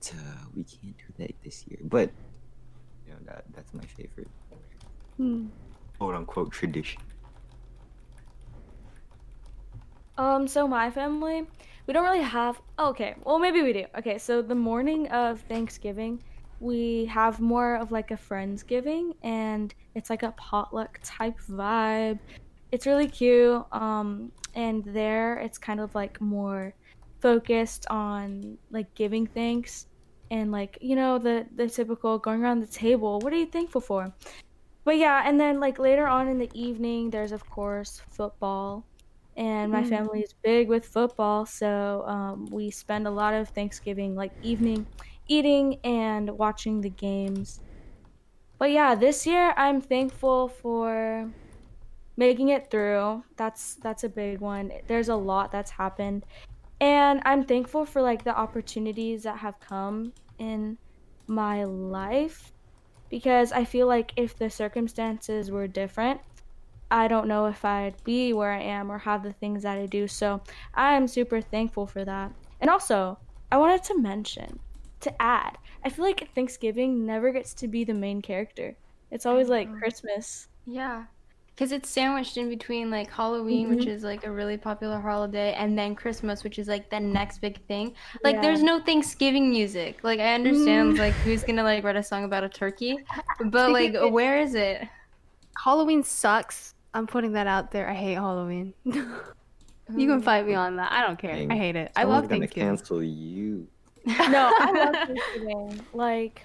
But, 0.00 0.14
uh, 0.16 0.44
we 0.54 0.64
can't 0.64 0.96
do 0.96 1.12
that 1.18 1.32
this 1.42 1.66
year, 1.66 1.80
but 1.84 2.12
you 3.06 3.12
know 3.12 3.18
that 3.26 3.44
that's 3.54 3.72
my 3.74 3.86
favorite 3.86 4.30
Hmm. 5.16 5.48
quote 5.98 6.14
unquote 6.14 6.52
tradition. 6.52 7.02
Um, 10.16 10.46
so 10.46 10.68
my 10.68 10.90
family, 10.90 11.46
we 11.86 11.92
don't 11.92 12.04
really 12.04 12.22
have. 12.22 12.60
Okay, 12.78 13.16
well 13.24 13.38
maybe 13.38 13.62
we 13.62 13.72
do. 13.72 13.86
Okay, 13.98 14.18
so 14.18 14.42
the 14.42 14.54
morning 14.54 15.08
of 15.08 15.40
Thanksgiving, 15.42 16.22
we 16.60 17.06
have 17.06 17.40
more 17.40 17.76
of 17.76 17.90
like 17.90 18.10
a 18.10 18.16
friendsgiving, 18.16 19.14
and 19.22 19.74
it's 19.94 20.10
like 20.10 20.22
a 20.22 20.32
potluck 20.32 21.00
type 21.02 21.38
vibe. 21.50 22.20
It's 22.74 22.86
really 22.86 23.08
cute. 23.08 23.64
Um, 23.72 24.32
and 24.54 24.84
there 24.84 25.38
it's 25.38 25.58
kind 25.58 25.80
of 25.80 25.94
like 25.94 26.20
more 26.20 26.74
focused 27.22 27.86
on 27.90 28.58
like 28.70 28.94
giving 28.94 29.26
thanks 29.26 29.86
and 30.30 30.52
like 30.52 30.78
you 30.80 30.96
know 30.96 31.18
the 31.18 31.48
the 31.54 31.68
typical 31.68 32.18
going 32.18 32.42
around 32.42 32.60
the 32.60 32.66
table. 32.68 33.20
What 33.22 33.32
are 33.32 33.36
you 33.36 33.46
thankful 33.46 33.80
for? 33.80 34.14
But 34.84 34.98
yeah, 34.98 35.22
and 35.26 35.40
then 35.40 35.60
like 35.60 35.78
later 35.78 36.06
on 36.06 36.28
in 36.28 36.38
the 36.38 36.50
evening, 36.58 37.10
there's 37.10 37.32
of 37.32 37.48
course 37.48 38.00
football 38.10 38.88
and 39.36 39.72
my 39.72 39.82
Mm. 39.82 39.84
family 39.84 40.20
is 40.20 40.34
big 40.44 40.68
with 40.68 40.86
football 40.86 41.44
so 41.46 42.02
um, 42.06 42.50
we 42.50 42.70
spend 42.70 43.06
a 43.06 43.10
lot 43.10 43.34
of 43.34 43.48
thanksgiving 43.50 44.14
like 44.14 44.32
evening 44.42 44.86
eating 45.28 45.80
and 45.84 46.30
watching 46.38 46.80
the 46.82 46.90
games 46.90 47.60
but 48.58 48.70
yeah 48.70 48.94
this 48.94 49.26
year 49.26 49.54
i'm 49.56 49.80
thankful 49.80 50.48
for 50.48 51.34
making 52.16 52.48
it 52.48 52.70
through 52.70 53.22
that's 53.36 53.74
that's 53.76 54.04
a 54.04 54.08
big 54.08 54.40
one 54.40 54.70
there's 54.86 55.08
a 55.08 55.16
lot 55.16 55.50
that's 55.50 55.70
happened 55.70 56.24
and 56.80 57.20
i'm 57.24 57.44
thankful 57.44 57.84
for 57.84 58.02
like 58.02 58.24
the 58.24 58.36
opportunities 58.36 59.22
that 59.22 59.38
have 59.38 59.58
come 59.60 60.12
in 60.38 60.76
my 61.26 61.64
life 61.64 62.52
because 63.10 63.52
i 63.52 63.64
feel 63.64 63.86
like 63.86 64.12
if 64.16 64.36
the 64.36 64.48
circumstances 64.48 65.50
were 65.50 65.66
different 65.66 66.20
I 66.90 67.08
don't 67.08 67.26
know 67.26 67.46
if 67.46 67.64
I'd 67.64 68.02
be 68.04 68.32
where 68.32 68.52
I 68.52 68.60
am 68.60 68.90
or 68.90 68.98
have 68.98 69.24
the 69.24 69.32
things 69.32 69.64
that 69.64 69.78
I 69.78 69.86
do. 69.86 70.06
So 70.06 70.40
I'm 70.74 71.08
super 71.08 71.40
thankful 71.40 71.88
for 71.88 72.04
that. 72.04 72.32
And 72.60 72.70
also, 72.70 73.18
I 73.50 73.56
wanted 73.56 73.82
to 73.84 74.00
mention, 74.00 74.60
to 75.00 75.22
add, 75.22 75.58
I 75.84 75.88
feel 75.88 76.04
like 76.04 76.32
Thanksgiving 76.34 77.04
never 77.04 77.32
gets 77.32 77.52
to 77.54 77.68
be 77.68 77.82
the 77.82 77.94
main 77.94 78.22
character. 78.22 78.76
It's 79.10 79.26
always 79.26 79.48
like. 79.48 79.68
Mm-hmm. 79.68 79.78
Christmas. 79.78 80.48
Yeah. 80.66 81.04
Because 81.54 81.70
it's 81.70 81.88
sandwiched 81.88 82.36
in 82.36 82.48
between 82.48 82.90
like 82.90 83.10
Halloween, 83.10 83.68
which 83.70 83.80
mm-hmm. 83.80 83.90
is 83.90 84.02
like 84.02 84.26
a 84.26 84.30
really 84.30 84.56
popular 84.56 85.00
holiday, 85.00 85.52
and 85.54 85.78
then 85.78 85.94
Christmas, 85.94 86.42
which 86.42 86.58
is 86.58 86.66
like 86.66 86.90
the 86.90 86.98
next 86.98 87.38
big 87.40 87.64
thing. 87.66 87.94
Like, 88.24 88.36
Yeah. 88.36 88.40
there's 88.42 88.62
no 88.62 88.80
Thanksgiving 88.80 89.50
music. 89.50 90.00
Like, 90.02 90.18
I 90.18 90.34
understand 90.34 90.94
mm. 90.94 90.98
like 90.98 91.14
who's 91.14 91.44
gonna 91.44 91.62
like 91.62 91.84
write 91.84 91.96
a 91.96 92.02
song 92.02 92.24
about 92.24 92.42
a 92.42 92.48
turkey, 92.48 92.98
but 93.46 93.70
like, 93.78 93.94
where 94.10 94.40
is 94.40 94.54
it? 94.54 94.88
Halloween 95.62 96.02
sucks. 96.02 96.74
I'm 96.92 97.06
putting 97.06 97.32
that 97.32 97.46
out 97.46 97.70
there. 97.70 97.88
I 97.88 97.94
hate 97.94 98.14
Halloween. 98.14 98.74
you 98.84 99.02
can 99.88 100.10
oh. 100.10 100.20
fight 100.20 100.46
me 100.46 100.54
on 100.54 100.76
that. 100.76 100.92
I 100.92 101.06
don't 101.06 101.18
care. 101.18 101.34
Dang, 101.34 101.50
I 101.50 101.56
hate 101.56 101.76
it. 101.76 101.92
I 101.96 102.02
Someone's 102.02 102.22
love 102.22 102.30
gonna 102.30 102.40
Thanksgiving. 102.40 102.68
cancel 102.68 103.02
you. 103.02 103.68
No, 104.06 104.52
I 104.58 104.70
love 104.70 105.08
Thanksgiving. 105.08 105.80
Like, 105.94 106.44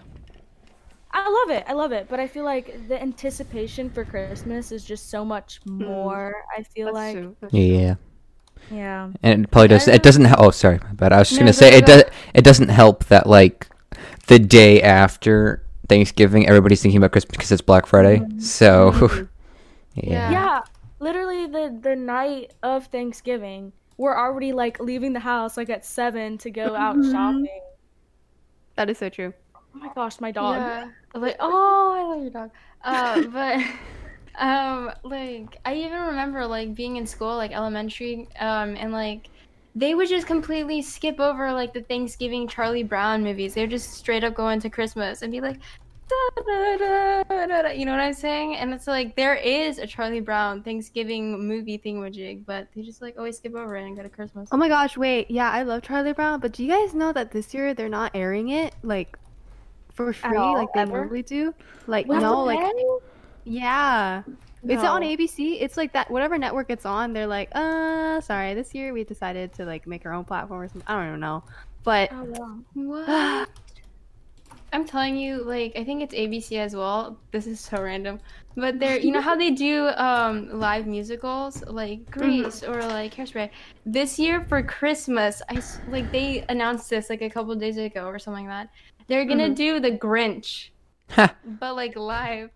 I 1.30 1.46
love 1.46 1.58
it. 1.58 1.64
I 1.68 1.74
love 1.74 1.92
it. 1.92 2.08
But 2.10 2.20
I 2.20 2.28
feel 2.28 2.44
like 2.44 2.88
the 2.88 3.00
anticipation 3.00 3.90
for 3.90 4.04
Christmas 4.04 4.72
is 4.72 4.84
just 4.84 5.10
so 5.10 5.24
much 5.24 5.60
hmm. 5.64 5.84
more. 5.84 6.34
I 6.58 6.64
feel 6.64 6.88
That's 6.88 6.96
like, 6.96 7.16
true. 7.16 7.36
That's 7.40 7.52
true. 7.52 7.62
Yeah. 7.62 7.96
yeah. 8.72 9.12
And 9.22 9.44
it 9.44 9.52
probably 9.52 9.68
does. 9.68 9.88
It 9.88 10.02
doesn't. 10.02 10.26
hel- 10.26 10.38
Oh, 10.40 10.52
sorry, 10.52 10.80
but 10.94 11.14
I 11.14 11.20
was 11.20 11.30
just 11.30 11.40
No, 11.40 11.46
gonna 11.46 11.54
say 11.54 11.78
it 11.78 11.86
does. 11.86 12.04
It 12.34 12.44
doesn't 12.44 12.70
help 12.70 13.06
that 13.06 13.28
like 13.28 13.68
the 14.28 14.40
day 14.40 14.82
after 14.82 15.64
Thanksgiving, 15.88 16.48
everybody's 16.48 16.82
thinking 16.82 16.98
about 16.98 17.12
Christmas 17.12 17.32
because 17.32 17.52
it's 17.52 17.62
Black 17.62 17.86
Friday. 17.86 18.18
Mm-hmm. 18.20 18.40
So, 18.40 18.92
mm-hmm. 18.96 19.26
yeah. 19.96 20.12
Yeah. 20.12 20.32
Yeah, 20.32 20.62
literally 21.00 21.46
the 21.46 21.78
the 21.80 21.96
night 21.96 22.54
of 22.64 22.88
Thanksgiving, 22.88 23.74
we're 23.98 24.18
already 24.18 24.52
like 24.52 24.80
leaving 24.80 25.14
the 25.14 25.20
house 25.20 25.58
like 25.58 25.70
at 25.70 25.86
seven 25.86 26.40
to 26.40 26.50
go 26.50 26.76
out 26.76 26.96
Mhm. 26.96 27.12
shopping. 27.12 27.62
That 28.76 28.90
is 28.90 28.98
so 28.98 29.10
true. 29.10 29.34
Oh 29.80 29.86
my 29.86 29.94
gosh, 29.94 30.20
my 30.20 30.32
dog. 30.32 30.58
Yeah. 30.58 30.90
Like, 31.14 31.38
oh, 31.40 31.96
I 31.96 32.14
love 32.14 32.22
your 32.22 32.32
dog. 32.32 32.52
Uh, 32.84 33.22
but 33.28 33.64
um, 34.42 34.92
like 35.04 35.58
I 35.66 35.76
even 35.76 36.00
remember 36.02 36.46
like 36.46 36.76
being 36.76 36.98
in 36.98 37.08
school, 37.08 37.36
like 37.36 37.52
elementary, 37.52 38.28
um, 38.40 38.76
and 38.76 38.92
like 38.92 39.30
they 39.76 39.96
would 39.96 40.10
just 40.10 40.28
completely 40.28 40.82
skip 40.82 41.20
over 41.20 41.54
like 41.54 41.74
the 41.74 41.82
Thanksgiving 41.82 42.48
Charlie 42.48 42.84
Brown 42.84 43.24
movies. 43.24 43.54
They 43.54 43.62
would 43.62 43.70
just 43.70 43.94
straight 43.94 44.24
up 44.24 44.34
go 44.34 44.50
into 44.50 44.70
Christmas 44.70 45.22
and 45.22 45.32
be 45.32 45.42
like. 45.42 45.60
"Da, 46.10 46.42
da, 46.42 46.78
da, 46.78 47.24
da, 47.30 47.62
da," 47.62 47.70
You 47.70 47.86
know 47.86 47.92
what 47.92 48.02
I'm 48.02 48.16
saying? 48.16 48.56
And 48.56 48.74
it's 48.74 48.88
like 48.88 49.16
there 49.16 49.36
is 49.36 49.78
a 49.78 49.86
Charlie 49.86 50.22
Brown 50.22 50.64
Thanksgiving 50.64 51.48
movie 51.48 51.78
thingamajig, 51.78 52.48
but 52.48 52.68
they 52.76 52.82
just 52.82 53.00
like 53.00 53.16
always 53.20 53.38
skip 53.38 53.54
over 53.54 53.78
it 53.78 53.86
and 53.86 53.96
go 53.96 54.02
to 54.02 54.10
Christmas. 54.10 54.50
Oh 54.52 54.58
my 54.58 54.70
gosh, 54.70 54.98
wait. 54.98 55.30
Yeah, 55.30 55.52
I 55.52 55.62
love 55.62 55.84
Charlie 55.84 56.14
Brown, 56.14 56.40
but 56.40 56.54
do 56.54 56.64
you 56.64 56.70
guys 56.70 56.96
know 56.96 57.14
that 57.14 57.30
this 57.30 57.54
year 57.54 57.76
they're 57.76 57.90
not 57.90 58.10
airing 58.16 58.50
it 58.50 58.74
like 58.82 59.20
for 60.00 60.14
free 60.14 60.38
all, 60.38 60.54
like 60.54 60.70
they 60.74 60.80
ever? 60.80 61.00
normally 61.00 61.24
do? 61.24 61.54
Like 61.86 62.08
We 62.08 62.18
no, 62.20 62.46
like 62.46 62.60
yeah. 63.44 64.24
It's 64.64 64.84
on 64.84 65.02
ABC. 65.02 65.58
It's 65.60 65.76
like 65.76 65.92
that 65.92 66.10
whatever 66.10 66.38
network 66.38 66.70
it's 66.70 66.86
on, 66.86 67.12
they're 67.12 67.28
like, 67.28 67.50
"Uh, 67.54 68.22
sorry, 68.22 68.54
this 68.54 68.74
year 68.74 68.94
we 68.94 69.04
decided 69.04 69.52
to 69.56 69.66
like 69.66 69.88
make 69.88 70.06
our 70.06 70.14
own 70.14 70.24
platform 70.24 70.62
or 70.62 70.68
something." 70.70 70.84
I 70.88 70.96
don't 70.96 71.08
even 71.10 71.20
know. 71.20 71.44
But 71.84 72.12
Oh, 72.14 72.24
wow. 72.24 72.60
What? 72.74 73.50
I'm 74.72 74.86
telling 74.86 75.18
you, 75.18 75.44
like 75.44 75.74
I 75.76 75.84
think 75.84 76.02
it's 76.02 76.14
ABC 76.14 76.58
as 76.60 76.76
well. 76.76 77.18
This 77.32 77.46
is 77.46 77.60
so 77.60 77.82
random, 77.84 78.22
but 78.56 78.80
they're 78.80 79.00
you 79.00 79.12
know 79.12 79.22
how 79.22 79.36
they 79.36 79.52
do 79.52 79.88
um 79.98 80.48
live 80.58 80.88
musicals 80.88 81.62
like 81.68 82.10
Grease 82.12 82.64
or 82.64 82.82
like 82.84 83.16
Hairspray. 83.16 83.50
This 83.86 84.18
year 84.18 84.46
for 84.48 84.64
Christmas, 84.64 85.42
I 85.50 85.62
like 85.90 86.10
they 86.12 86.46
announced 86.48 86.90
this 86.90 87.10
like 87.10 87.22
a 87.22 87.30
couple 87.30 87.54
days 87.56 87.78
ago 87.78 88.06
or 88.06 88.18
something 88.18 88.48
like 88.48 88.68
that. 88.68 88.99
They're 89.10 89.26
gonna 89.26 89.50
Mhm. 89.50 89.56
do 89.56 89.80
the 89.82 89.92
Grinch, 89.92 90.70
but 91.18 91.76
like 91.76 91.96
live. 91.98 92.52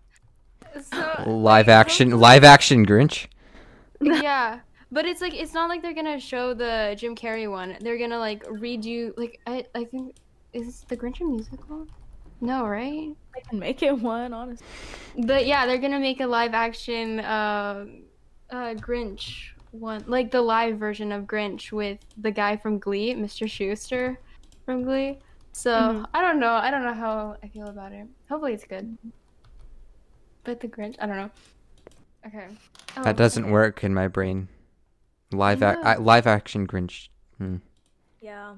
So 0.82 0.96
Live 1.26 1.66
like, 1.66 1.68
action. 1.68 2.10
hopefully- 2.10 2.22
Live 2.22 2.44
action 2.44 2.86
Grinch. 2.86 3.26
yeah 4.00 4.60
but 4.90 5.04
it's 5.06 5.20
like 5.20 5.32
it's 5.34 5.54
not 5.54 5.68
like 5.68 5.80
they're 5.82 5.94
gonna 5.94 6.18
show 6.20 6.52
the 6.52 6.94
jim 6.98 7.14
carrey 7.16 7.48
one 7.50 7.76
they're 7.80 7.96
gonna 7.96 8.18
like 8.18 8.44
redo 8.44 9.16
like 9.16 9.40
i 9.46 9.64
i 9.74 9.84
think 9.84 10.14
is 10.52 10.84
the 10.88 10.96
grinch 10.96 11.20
a 11.20 11.24
musical 11.24 11.86
no 12.40 12.66
right 12.66 13.08
I 13.36 13.40
can 13.48 13.58
make 13.58 13.82
it 13.82 13.98
one, 13.98 14.32
honestly. 14.34 14.66
but 15.16 15.46
yeah 15.46 15.64
they're 15.66 15.78
gonna 15.78 15.98
make 16.00 16.20
a 16.20 16.26
live 16.26 16.52
action 16.54 17.20
uh 17.20 17.86
uh 18.50 18.74
grinch 18.74 19.46
one 19.70 20.04
like 20.06 20.30
the 20.30 20.42
live 20.42 20.76
version 20.78 21.12
of 21.12 21.24
grinch 21.24 21.72
with 21.72 21.98
the 22.18 22.30
guy 22.32 22.56
from 22.56 22.78
glee 22.78 23.14
mr 23.14 23.46
schuester 23.46 24.16
from 24.66 24.82
glee 24.82 25.18
so 25.56 25.70
Mhm. 25.70 26.06
i 26.12 26.20
don't 26.20 26.40
know 26.40 26.52
i 26.54 26.70
don't 26.70 26.82
know 26.84 26.92
how 26.94 27.36
i 27.42 27.48
feel 27.48 27.68
about 27.68 27.92
it 27.92 28.06
hopefully 28.28 28.52
it's 28.54 28.64
good 28.64 28.98
but 30.42 30.58
the 30.60 30.66
grinch 30.68 30.96
i 31.00 31.06
don't 31.06 31.16
know 31.16 31.30
okay 32.26 32.48
Oh, 32.96 33.02
That 33.02 33.16
doesn't 33.16 33.44
okay. 33.44 33.52
work 33.52 33.82
in 33.82 33.92
my 33.92 34.06
brain. 34.06 34.46
Live 35.32 35.64
ac- 35.64 35.80
I, 35.82 35.96
live 35.96 36.28
action 36.28 36.64
Grinch. 36.64 37.08
Hmm. 37.38 37.56
Yeah. 38.20 38.54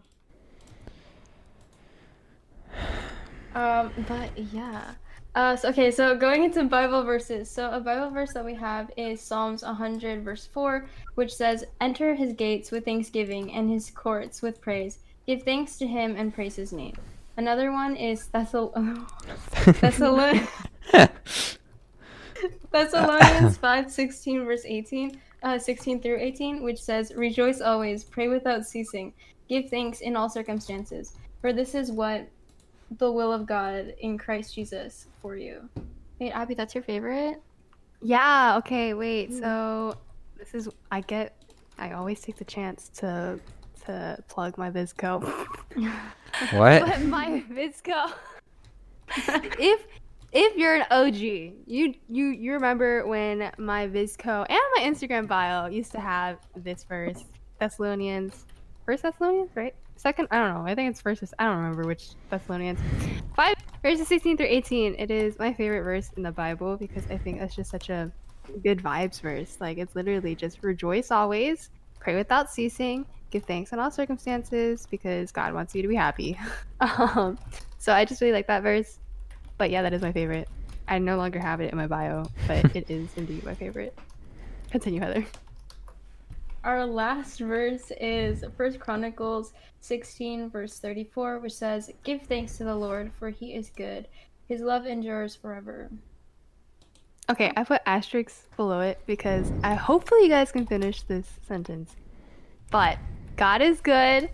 Um, 3.55 3.93
but 4.07 4.37
yeah. 4.53 4.93
Uh, 5.35 5.57
so, 5.57 5.71
okay, 5.71 5.91
so 5.91 6.15
going 6.17 6.45
into 6.45 6.65
Bible 6.65 7.03
verses. 7.03 7.51
So 7.51 7.71
a 7.71 7.81
Bible 7.81 8.11
verse 8.11 8.35
that 8.35 8.45
we 8.45 8.55
have 8.57 8.91
is 8.99 9.23
Psalms 9.23 9.63
100, 9.63 10.23
verse 10.23 10.47
4, 10.47 10.87
which 11.15 11.35
says, 11.35 11.65
Enter 11.81 12.15
his 12.15 12.35
gates 12.35 12.71
with 12.71 12.85
thanksgiving 12.85 13.53
and 13.55 13.71
his 13.71 13.91
courts 13.91 14.43
with 14.43 14.61
praise. 14.61 14.99
Give 15.27 15.43
thanks 15.43 15.77
to 15.79 15.87
him 15.87 16.17
and 16.17 16.33
praise 16.35 16.57
his 16.57 16.73
name. 16.73 16.95
Another 17.37 17.73
one 17.73 17.97
is 17.97 18.29
Thessal- 18.33 18.73
Thessalon- 19.81 20.47
Thessalonians 22.71 23.57
5, 23.57 23.91
16, 23.91 24.45
verse 24.45 24.63
18, 24.65 25.21
uh, 25.43 25.59
16 25.59 26.01
through 26.03 26.19
18, 26.19 26.63
which 26.63 26.81
says, 26.81 27.13
Rejoice 27.17 27.61
always, 27.61 28.05
pray 28.05 28.29
without 28.29 28.65
ceasing, 28.65 29.13
give 29.49 29.69
thanks 29.71 30.01
in 30.01 30.17
all 30.17 30.29
circumstances, 30.29 31.17
for 31.41 31.53
this 31.53 31.75
is 31.75 31.91
what 31.91 32.29
the 32.99 33.11
will 33.11 33.33
of 33.33 33.47
God 33.47 33.95
in 34.01 34.19
Christ 34.19 34.55
Jesus 34.55 35.07
for 35.21 35.37
you. 35.37 35.69
Wait, 36.21 36.31
Abby, 36.31 36.55
that's 36.55 36.75
your 36.75 36.85
favorite? 36.85 37.43
Yeah, 38.03 38.57
okay, 38.59 38.95
wait. 38.95 39.33
So 39.33 39.97
this 40.39 40.55
is 40.55 40.69
I 40.91 41.01
get 41.01 41.35
I 41.79 41.93
always 41.93 42.21
take 42.21 42.37
the 42.37 42.45
chance 42.45 42.91
to 42.97 43.41
to 43.87 44.23
plug 44.29 44.59
my 44.59 44.71
VSCO. 44.71 45.23
what? 46.53 46.83
but 46.83 47.03
my 47.03 47.43
VSCO 47.51 48.13
if 49.17 49.87
if 50.33 50.57
you're 50.57 50.75
an 50.75 50.85
OG, 50.91 51.15
you 51.15 51.95
you 52.09 52.27
you 52.27 52.53
remember 52.53 53.07
when 53.07 53.51
my 53.59 53.87
VSCO 53.89 54.47
and 54.49 54.61
my 54.75 54.83
Instagram 54.83 55.27
bio 55.27 55.67
used 55.67 55.93
to 55.93 56.01
have 56.01 56.39
this 56.57 56.85
verse, 56.85 57.25
Thessalonians, 57.61 58.45
First 58.85 59.03
Thessalonians, 59.05 59.51
right? 59.55 59.75
Second, 59.97 60.29
I 60.31 60.39
don't 60.39 60.53
know. 60.53 60.71
I 60.71 60.75
think 60.75 60.91
it's 60.91 61.01
first. 61.01 61.23
I 61.39 61.45
don't 61.45 61.57
remember 61.57 61.85
which 61.85 62.11
Thessalonians. 62.29 62.81
Five 63.35 63.55
verses 63.83 64.09
sixteen 64.09 64.37
through 64.37 64.49
eighteen. 64.49 64.95
It 64.99 65.11
is 65.11 65.39
my 65.39 65.53
favorite 65.53 65.83
verse 65.83 66.11
in 66.17 66.23
the 66.23 66.33
Bible 66.33 66.77
because 66.77 67.05
I 67.11 67.17
think 67.17 67.39
that's 67.39 67.55
just 67.55 67.71
such 67.71 67.89
a 67.89 68.11
good 68.63 68.79
vibes 68.79 69.21
verse. 69.21 69.57
Like 69.61 69.79
it's 69.79 69.95
literally 69.95 70.35
just 70.35 70.63
rejoice 70.63 71.11
always, 71.11 71.71
pray 72.01 72.17
without 72.17 72.51
ceasing, 72.51 73.07
give 73.31 73.45
thanks 73.45 73.73
in 73.73 73.79
all 73.79 73.91
circumstances 73.91 74.87
because 74.91 75.33
God 75.33 75.55
wants 75.55 75.75
you 75.75 75.83
to 75.83 75.89
be 75.89 75.95
happy. 75.95 76.39
um, 76.81 77.39
so 77.79 77.93
I 77.93 78.05
just 78.05 78.21
really 78.21 78.33
like 78.33 78.47
that 78.47 78.63
verse. 78.63 78.99
But 79.59 79.71
yeah, 79.71 79.83
that 79.83 79.93
is 79.93 80.03
my 80.03 80.13
favorite. 80.13 80.49
I 80.89 80.99
no 80.99 81.17
longer 81.17 81.39
have 81.39 81.61
it 81.61 81.73
in 81.73 81.77
my 81.77 81.87
bio, 81.87 82.27
but 82.47 82.65
it 82.77 82.91
is 82.91 83.09
indeed 83.17 83.45
my 83.45 83.55
favorite. 83.55 83.97
Continue, 84.71 85.01
Heather. 85.01 85.25
Our 86.65 86.85
last 86.85 87.39
verse 87.39 87.93
is 88.01 88.45
First 88.57 88.81
Chronicles 88.81 89.53
16, 89.81 90.51
verse 90.51 90.79
34, 90.81 91.39
which 91.39 91.53
says, 91.53 91.91
Give 92.03 92.21
thanks 92.23 92.57
to 92.59 92.65
the 92.65 92.75
Lord, 92.75 93.13
for 93.19 93.31
he 93.31 93.55
is 93.55 93.71
good. 93.71 94.09
His 94.49 94.61
love 94.61 94.85
endures 94.85 95.37
forever. 95.37 95.91
Okay, 97.29 97.53
I 97.57 97.65
put 97.65 97.83
asterisks 97.87 98.45
below 98.57 98.81
it 98.81 99.01
because 99.07 99.53
I 99.63 99.75
hopefully 99.75 100.25
you 100.25 100.29
guys 100.29 100.53
can 100.53 100.67
finish 100.67 101.03
this 101.03 101.29
sentence. 101.47 101.95
But 102.71 102.99
God 103.37 103.63
is 103.63 103.81
good, 103.81 104.31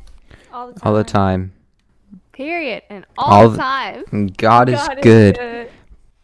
All 0.52 0.68
the 0.73 0.75
time. 0.75 0.82
All 0.85 0.94
the 0.94 1.04
time. 1.04 1.52
period, 2.32 2.82
and 2.88 3.04
all, 3.18 3.30
All 3.32 3.49
the 3.49 3.56
the- 3.56 3.62
time. 3.62 4.26
God 4.37 4.68
is 4.68 4.76
God 4.87 4.99
is 4.99 5.02
good. 5.02 5.71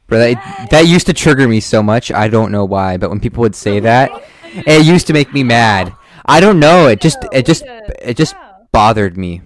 Bro, 0.07 0.19
that, 0.21 0.69
that 0.71 0.87
used 0.87 1.07
to 1.07 1.13
trigger 1.13 1.47
me 1.47 1.61
so 1.61 1.83
much. 1.83 2.11
I 2.11 2.29
don't 2.29 2.51
know 2.51 2.65
why, 2.65 2.97
but 2.97 3.11
when 3.11 3.21
people 3.21 3.43
would 3.43 3.55
say 3.55 3.79
that, 3.81 4.11
it 4.45 4.87
used 4.87 5.07
to 5.09 5.13
make 5.13 5.35
me 5.35 5.43
mad. 5.45 5.93
I 6.25 6.41
don't 6.41 6.59
know. 6.61 6.87
It 6.89 7.01
just 7.01 7.19
it 7.33 7.45
just 7.45 7.65
it 7.67 8.17
just 8.17 8.35
bothered 8.73 9.17
me. 9.19 9.43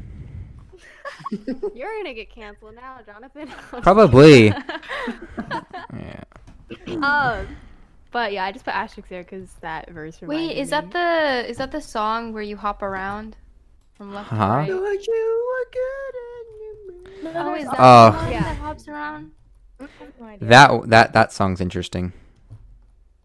You're 1.75 1.93
gonna 1.97 2.15
get 2.15 2.31
canceled 2.33 2.75
now, 2.77 2.99
Jonathan. 3.07 3.49
Probably. 3.83 4.53
Yeah. 5.95 6.25
um, 7.03 7.47
but 8.13 8.33
yeah, 8.33 8.45
I 8.45 8.53
just 8.53 8.65
put 8.65 8.75
asterisks 8.75 9.09
there 9.11 9.23
because 9.25 9.51
that 9.61 9.91
verse. 9.91 10.21
Wait, 10.21 10.29
reminded 10.29 10.59
is 10.59 10.69
me. 10.69 10.71
that 10.71 10.91
the 10.93 11.51
is 11.51 11.57
that 11.59 11.73
the 11.73 11.81
song 11.81 12.33
where 12.33 12.43
you 12.43 12.57
hop 12.57 12.83
around 12.83 13.37
from 13.95 14.15
left 14.15 14.29
Huh? 14.29 14.37
to 14.37 14.53
right? 14.53 14.71
Oh, 17.35 17.55
is 17.55 17.67
that 17.67 17.77
Oh. 17.79 18.11
the 18.11 18.17
one 18.17 18.33
Yeah. 18.33 18.41
that 18.43 18.57
hops 18.59 18.89
around? 18.89 19.33
That 20.41 20.89
that 20.91 21.13
that 21.13 21.33
song's 21.33 21.61
interesting. 21.61 22.13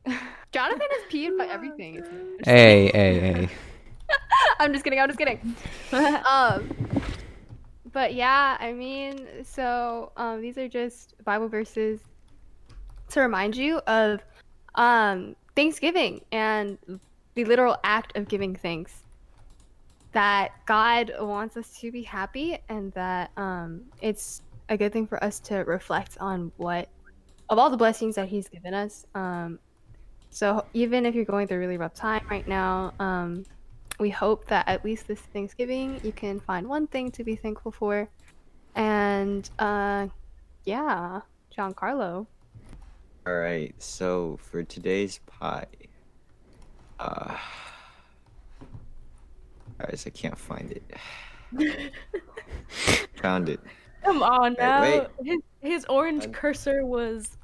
Jonathan 0.52 0.88
is 0.98 1.04
peeved 1.10 1.38
by 1.38 1.46
everything. 1.48 1.96
It's- 1.98 2.12
Hey, 2.46 2.90
hey, 2.94 3.20
hey. 3.20 3.50
I'm 4.60 4.72
just 4.72 4.84
kidding. 4.84 5.00
I'm 5.00 5.08
just 5.10 5.20
kidding. 5.20 5.56
um, 6.26 6.70
but 7.92 8.14
yeah, 8.14 8.58
I 8.60 8.72
mean, 8.74 9.28
so 9.44 10.12
um, 10.18 10.42
these 10.42 10.58
are 10.58 10.68
just 10.68 11.14
Bible 11.24 11.48
verses 11.50 12.00
to 13.10 13.22
remind 13.22 13.56
you 13.56 13.78
of 13.88 14.22
um, 14.78 15.36
Thanksgiving 15.56 16.22
and 16.32 16.78
the 17.36 17.44
literal 17.46 17.78
act 17.84 18.16
of 18.18 18.28
giving 18.28 18.56
thanks. 18.56 19.04
That 20.14 20.52
God 20.66 21.12
wants 21.20 21.58
us 21.58 21.78
to 21.82 21.92
be 21.92 22.02
happy, 22.02 22.58
and 22.70 22.92
that 22.94 23.30
um, 23.38 23.82
it's 24.02 24.42
a 24.70 24.78
good 24.78 24.94
thing 24.94 25.06
for 25.06 25.22
us 25.24 25.40
to 25.42 25.58
reflect 25.58 26.18
on 26.20 26.52
what 26.58 26.88
of 27.50 27.60
all 27.60 27.70
the 27.70 27.78
blessings 27.78 28.16
that 28.16 28.28
He's 28.28 28.48
given 28.48 28.74
us. 28.74 29.06
Um, 29.14 29.60
so 30.30 30.66
even 30.74 31.06
if 31.06 31.14
you're 31.14 31.26
going 31.26 31.48
through 31.48 31.58
a 31.58 31.60
really 31.60 31.78
rough 31.78 31.94
time 31.94 32.26
right 32.30 32.48
now, 32.48 32.94
um, 33.00 33.44
we 34.00 34.10
hope 34.10 34.46
that 34.48 34.68
at 34.68 34.84
least 34.86 35.08
this 35.08 35.20
Thanksgiving 35.20 36.00
you 36.04 36.12
can 36.12 36.40
find 36.40 36.68
one 36.68 36.88
thing 36.88 37.12
to 37.12 37.24
be 37.24 37.36
thankful 37.36 37.72
for. 37.72 38.08
And 38.76 39.50
uh 39.60 40.08
yeah, 40.66 41.22
Giancarlo. 41.56 42.28
All 43.28 43.36
right, 43.36 43.76
so 43.78 44.40
for 44.42 44.64
today's 44.64 45.20
pie, 45.26 45.66
uh, 46.98 47.36
guys, 49.80 50.06
I 50.08 50.12
can't 50.12 50.38
find 50.38 50.72
it. 50.72 51.92
Found 53.22 53.50
it. 53.50 53.60
Come 54.06 54.24
on 54.24 54.52
Wait, 54.52 54.58
now. 54.60 54.82
wait. 54.82 55.08
His, 55.26 55.40
his 55.60 55.86
orange 55.90 56.24
I'm- 56.24 56.32
cursor 56.32 56.86
was 56.86 57.38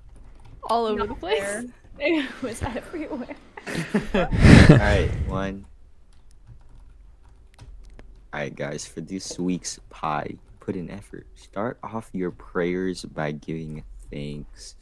All 0.70 0.86
over 0.86 1.00
not 1.00 1.10
the 1.10 1.16
place. 1.16 1.42
there. 1.44 1.66
It 2.00 2.42
was 2.42 2.64
everywhere. 2.64 3.36
All 4.14 4.78
right, 4.78 5.10
one. 5.28 5.66
All 8.32 8.40
right, 8.40 8.56
guys, 8.56 8.86
for 8.88 9.02
this 9.02 9.38
week's 9.38 9.82
pie, 9.90 10.36
put 10.62 10.78
in 10.78 10.90
effort. 10.90 11.28
Start 11.36 11.78
off 11.84 12.10
your 12.14 12.32
prayers 12.32 13.04
by 13.04 13.34
giving 13.34 13.84
thanks. 14.10 14.76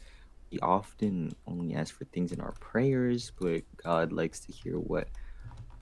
We 0.52 0.60
often 0.60 1.32
only 1.46 1.74
ask 1.74 1.94
for 1.96 2.04
things 2.04 2.30
in 2.32 2.40
our 2.40 2.52
prayers, 2.60 3.32
but 3.40 3.62
God 3.82 4.12
likes 4.12 4.38
to 4.40 4.52
hear 4.52 4.78
what 4.78 5.08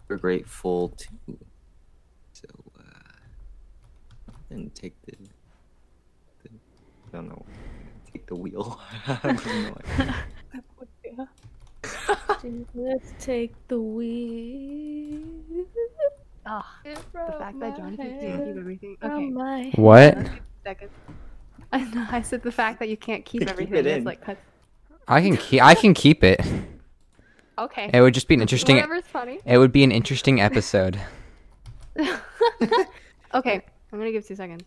we're 0.07 0.17
grateful 0.17 0.91
to. 0.91 1.09
So, 2.33 2.47
uh, 2.79 4.33
then 4.49 4.71
take 4.73 4.95
the, 5.07 5.17
the 6.45 6.51
I 7.13 7.17
don't 7.17 7.29
know, 7.31 7.45
take 8.13 8.27
the 8.29 8.37
wheel. 8.37 8.81
I. 9.09 9.37
Let's 12.75 13.13
take 13.19 13.53
the 13.67 13.81
wheel. 13.81 15.21
Ugh, 16.47 16.65
the 16.85 17.35
fact 17.39 17.59
that 17.61 17.77
Jonathan 17.77 17.97
can't 18.21 18.21
keep 18.21 18.57
everything. 18.57 18.97
Okay. 19.03 19.31
my 19.31 19.73
What? 19.75 20.17
let's 20.17 20.29
give 20.31 20.39
it 20.39 20.43
a 20.65 20.69
Second. 20.69 20.91
I 21.73 21.85
know. 21.85 22.07
I 22.11 22.23
said 22.23 22.43
the 22.43 22.53
fact 22.53 22.79
that 22.79 22.89
you 22.89 22.97
can't 22.97 23.25
keep 23.25 23.41
Keep 23.43 23.51
everything 23.51 23.77
it 23.77 23.87
is 23.87 23.99
in. 23.99 24.05
like 24.05 24.21
cuts. 24.25 24.41
I 25.11 25.21
can 25.21 25.37
keep 25.37 25.61
I 25.63 25.75
can 25.75 25.93
keep 25.93 26.23
it. 26.25 26.41
Okay. 27.59 27.91
It 27.93 28.01
would 28.01 28.15
just 28.15 28.29
be 28.29 28.35
an 28.35 28.41
interesting 28.41 28.77
Whatever's 28.77 29.05
funny. 29.05 29.41
it 29.45 29.59
would 29.59 29.73
be 29.73 29.85
an 29.85 29.93
interesting 29.93 30.41
episode. 30.41 30.99
okay, 33.35 33.61
I'm 33.93 33.99
gonna 33.99 34.13
give 34.13 34.27
two 34.27 34.37
seconds. 34.37 34.63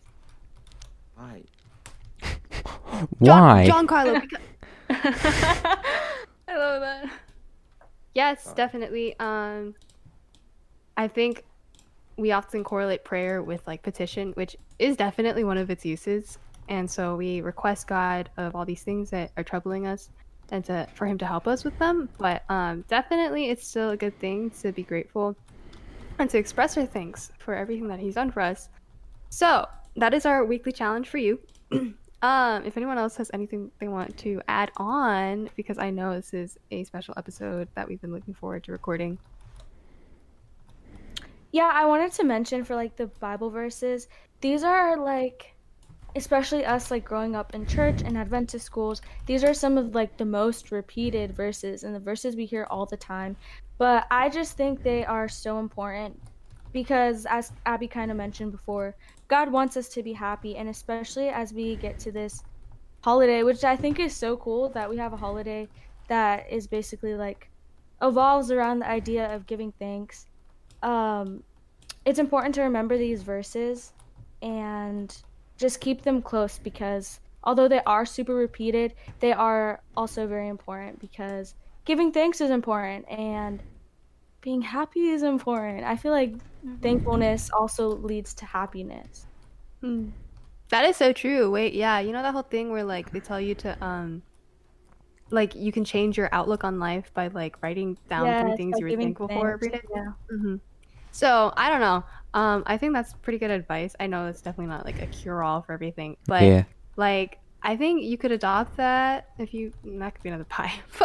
Why? 1.16 1.42
Why? 3.18 3.66
John 3.66 3.86
Carlo. 3.86 4.20
Because- 4.86 5.04
I 6.46 6.56
love 6.58 6.82
that. 6.82 7.10
yes, 8.14 8.52
definitely. 8.54 9.18
Um, 9.18 9.74
I 10.96 11.08
think 11.08 11.44
we 12.16 12.30
often 12.32 12.62
correlate 12.62 13.02
prayer 13.02 13.42
with 13.42 13.66
like 13.66 13.82
petition, 13.82 14.32
which 14.32 14.56
is 14.78 14.96
definitely 14.96 15.42
one 15.42 15.58
of 15.58 15.70
its 15.70 15.84
uses. 15.84 16.38
And 16.68 16.88
so 16.88 17.16
we 17.16 17.40
request 17.40 17.88
God 17.88 18.30
of 18.36 18.54
all 18.54 18.64
these 18.64 18.82
things 18.82 19.10
that 19.10 19.32
are 19.36 19.42
troubling 19.42 19.86
us, 19.86 20.10
and 20.50 20.64
to 20.66 20.86
for 20.94 21.06
Him 21.06 21.18
to 21.18 21.26
help 21.26 21.46
us 21.46 21.64
with 21.64 21.78
them. 21.78 22.08
But 22.18 22.44
um, 22.48 22.84
definitely, 22.88 23.50
it's 23.50 23.66
still 23.66 23.90
a 23.90 23.96
good 23.96 24.18
thing 24.18 24.50
to 24.62 24.72
be 24.72 24.82
grateful 24.82 25.36
and 26.18 26.30
to 26.30 26.38
express 26.38 26.76
our 26.76 26.86
thanks 26.86 27.32
for 27.38 27.54
everything 27.54 27.88
that 27.88 27.98
He's 27.98 28.14
done 28.14 28.30
for 28.30 28.40
us. 28.40 28.68
So 29.30 29.66
that 29.96 30.14
is 30.14 30.26
our 30.26 30.44
weekly 30.44 30.72
challenge 30.72 31.08
for 31.08 31.18
you. 31.18 31.40
um, 32.22 32.64
if 32.64 32.76
anyone 32.76 32.98
else 32.98 33.16
has 33.16 33.30
anything 33.34 33.70
they 33.78 33.88
want 33.88 34.16
to 34.18 34.40
add 34.48 34.70
on, 34.76 35.50
because 35.56 35.78
I 35.78 35.90
know 35.90 36.14
this 36.14 36.34
is 36.34 36.58
a 36.70 36.84
special 36.84 37.14
episode 37.16 37.68
that 37.74 37.88
we've 37.88 38.00
been 38.00 38.12
looking 38.12 38.34
forward 38.34 38.64
to 38.64 38.72
recording. 38.72 39.18
Yeah, 41.52 41.70
I 41.72 41.84
wanted 41.84 42.10
to 42.12 42.24
mention 42.24 42.64
for 42.64 42.74
like 42.74 42.96
the 42.96 43.06
Bible 43.06 43.50
verses, 43.50 44.08
these 44.40 44.64
are 44.64 44.96
like 44.96 45.53
especially 46.16 46.64
us 46.64 46.90
like 46.90 47.04
growing 47.04 47.34
up 47.34 47.54
in 47.54 47.66
church 47.66 48.02
and 48.02 48.16
Adventist 48.16 48.64
schools, 48.64 49.02
these 49.26 49.44
are 49.44 49.54
some 49.54 49.78
of 49.78 49.94
like 49.94 50.16
the 50.16 50.24
most 50.24 50.70
repeated 50.70 51.34
verses 51.34 51.84
and 51.84 51.94
the 51.94 52.00
verses 52.00 52.36
we 52.36 52.46
hear 52.46 52.66
all 52.70 52.86
the 52.86 52.96
time. 52.96 53.36
But 53.78 54.06
I 54.10 54.28
just 54.28 54.56
think 54.56 54.82
they 54.82 55.04
are 55.04 55.28
so 55.28 55.58
important 55.58 56.20
because 56.72 57.26
as 57.26 57.52
Abby 57.66 57.88
kind 57.88 58.10
of 58.10 58.16
mentioned 58.16 58.52
before, 58.52 58.94
God 59.28 59.50
wants 59.50 59.76
us 59.76 59.88
to 59.90 60.02
be 60.02 60.12
happy 60.12 60.56
and 60.56 60.68
especially 60.68 61.28
as 61.28 61.52
we 61.52 61.76
get 61.76 61.98
to 62.00 62.12
this 62.12 62.42
holiday, 63.02 63.42
which 63.42 63.64
I 63.64 63.76
think 63.76 63.98
is 64.00 64.16
so 64.16 64.36
cool 64.36 64.68
that 64.70 64.88
we 64.88 64.96
have 64.96 65.12
a 65.12 65.16
holiday 65.16 65.68
that 66.08 66.50
is 66.50 66.66
basically 66.66 67.14
like 67.14 67.50
evolves 68.02 68.50
around 68.50 68.80
the 68.80 68.88
idea 68.88 69.34
of 69.34 69.46
giving 69.46 69.72
thanks 69.78 70.26
um, 70.84 71.42
it's 72.04 72.18
important 72.18 72.54
to 72.56 72.62
remember 72.62 72.96
these 72.98 73.22
verses 73.22 73.92
and 74.42 75.16
just 75.58 75.80
keep 75.80 76.02
them 76.02 76.22
close 76.22 76.58
because 76.58 77.20
although 77.42 77.68
they 77.68 77.82
are 77.84 78.06
super 78.06 78.34
repeated, 78.34 78.94
they 79.20 79.32
are 79.32 79.82
also 79.96 80.26
very 80.26 80.48
important 80.48 80.98
because 81.00 81.54
giving 81.84 82.12
thanks 82.12 82.40
is 82.40 82.50
important 82.50 83.08
and 83.08 83.62
being 84.42 84.62
happy 84.62 85.08
is 85.10 85.22
important. 85.24 85.84
I 85.84 85.96
feel 85.96 86.12
like 86.12 86.34
thankfulness 86.82 87.50
also 87.58 87.88
leads 87.88 88.34
to 88.36 88.46
happiness. 88.46 89.26
Hmm. 89.80 90.10
That 90.70 90.84
is 90.86 90.96
so 90.96 91.12
true. 91.12 91.50
Wait, 91.50 91.74
yeah, 91.74 92.00
you 92.00 92.12
know 92.12 92.22
that 92.22 92.32
whole 92.34 92.42
thing 92.42 92.70
where 92.72 92.84
like 92.84 93.12
they 93.12 93.20
tell 93.20 93.40
you 93.40 93.54
to 93.56 93.84
um 93.84 94.24
like 95.30 95.54
you 95.54 95.72
can 95.72 95.84
change 95.84 96.16
your 96.16 96.28
outlook 96.32 96.64
on 96.64 96.78
life 96.78 97.12
by 97.14 97.28
like 97.28 97.62
writing 97.62 97.98
down 98.08 98.34
three 98.34 98.52
things 98.52 98.78
you 98.78 98.86
were 98.86 98.92
thankful 98.92 99.28
for 99.28 99.50
every 99.50 99.70
day. 99.70 99.80
thanks, 99.80 99.90
Yeah. 99.94 100.12
hmm 100.30 100.56
So 101.12 101.52
I 101.56 101.70
don't 101.70 101.80
know. 101.80 102.04
Um, 102.34 102.64
I 102.66 102.76
think 102.76 102.92
that's 102.92 103.14
pretty 103.14 103.38
good 103.38 103.50
advice. 103.50 103.94
I 103.98 104.06
know 104.08 104.26
it's 104.26 104.42
definitely 104.42 104.66
not 104.74 104.84
like 104.84 105.00
a 105.00 105.06
cure 105.06 105.42
all 105.42 105.62
for 105.62 105.72
everything, 105.72 106.16
but 106.26 106.42
Yeah. 106.42 106.64
like 106.96 107.38
I 107.62 107.76
think 107.76 108.02
you 108.02 108.18
could 108.18 108.32
adopt 108.32 108.76
that 108.76 109.30
if 109.38 109.54
you. 109.54 109.72
That 109.84 110.14
could 110.14 110.22
be 110.22 110.28
another 110.28 110.44
pie. 110.44 110.74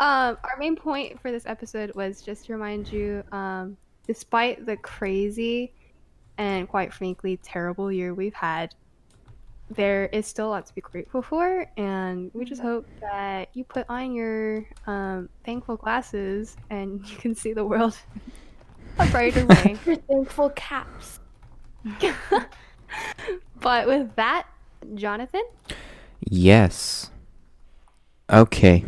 Um, 0.00 0.36
our 0.44 0.56
main 0.58 0.76
point 0.76 1.20
for 1.20 1.30
this 1.32 1.46
episode 1.46 1.94
was 1.94 2.22
just 2.22 2.46
to 2.46 2.52
remind 2.52 2.92
you 2.92 3.22
um, 3.32 3.76
despite 4.06 4.66
the 4.66 4.76
crazy 4.76 5.72
and 6.36 6.68
quite 6.68 6.92
frankly 6.92 7.38
terrible 7.42 7.90
year 7.90 8.14
we've 8.14 8.34
had, 8.34 8.74
there 9.70 10.06
is 10.06 10.26
still 10.26 10.48
a 10.48 10.50
lot 10.50 10.66
to 10.66 10.74
be 10.74 10.80
grateful 10.80 11.22
for, 11.22 11.66
and 11.76 12.30
we 12.34 12.44
just 12.44 12.60
hope 12.62 12.86
that 13.00 13.48
you 13.54 13.64
put 13.64 13.86
on 13.88 14.12
your 14.14 14.66
um, 14.86 15.28
thankful 15.44 15.76
glasses 15.76 16.56
and 16.70 17.06
you 17.10 17.16
can 17.16 17.34
see 17.34 17.52
the 17.52 17.64
world 17.64 17.96
a 19.08 19.10
brighter 19.10 19.46
way. 19.46 19.76
Your 19.86 19.96
thankful 19.96 20.50
caps. 20.50 21.20
but 23.60 23.86
with 23.86 24.14
that, 24.16 24.46
Jonathan, 24.94 25.42
Yes. 26.20 27.10
Okay. 28.30 28.84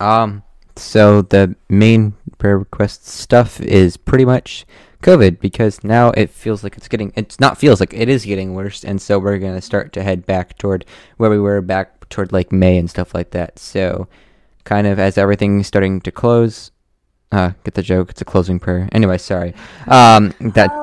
Um. 0.00 0.42
So 0.76 1.22
the 1.22 1.54
main 1.68 2.14
prayer 2.38 2.58
request 2.58 3.06
stuff 3.06 3.60
is 3.60 3.96
pretty 3.96 4.24
much 4.24 4.66
COVID 5.02 5.38
because 5.38 5.84
now 5.84 6.10
it 6.10 6.30
feels 6.30 6.62
like 6.62 6.76
it's 6.76 6.88
getting. 6.88 7.12
It's 7.16 7.40
not 7.40 7.58
feels 7.58 7.80
like 7.80 7.94
it 7.94 8.08
is 8.08 8.24
getting 8.24 8.54
worse, 8.54 8.84
and 8.84 9.00
so 9.00 9.18
we're 9.18 9.38
gonna 9.38 9.62
start 9.62 9.92
to 9.94 10.02
head 10.02 10.26
back 10.26 10.58
toward 10.58 10.84
where 11.16 11.30
we 11.30 11.38
were 11.38 11.60
back 11.62 12.08
toward 12.08 12.32
like 12.32 12.52
May 12.52 12.76
and 12.76 12.90
stuff 12.90 13.14
like 13.14 13.30
that. 13.30 13.58
So, 13.58 14.08
kind 14.64 14.86
of 14.86 14.98
as 14.98 15.16
everything's 15.16 15.66
starting 15.66 16.00
to 16.02 16.12
close. 16.12 16.70
Uh, 17.32 17.50
get 17.64 17.74
the 17.74 17.82
joke. 17.82 18.10
It's 18.10 18.20
a 18.20 18.24
closing 18.24 18.60
prayer. 18.60 18.88
Anyway, 18.92 19.18
sorry. 19.18 19.54
Um, 19.86 20.32
that. 20.40 20.70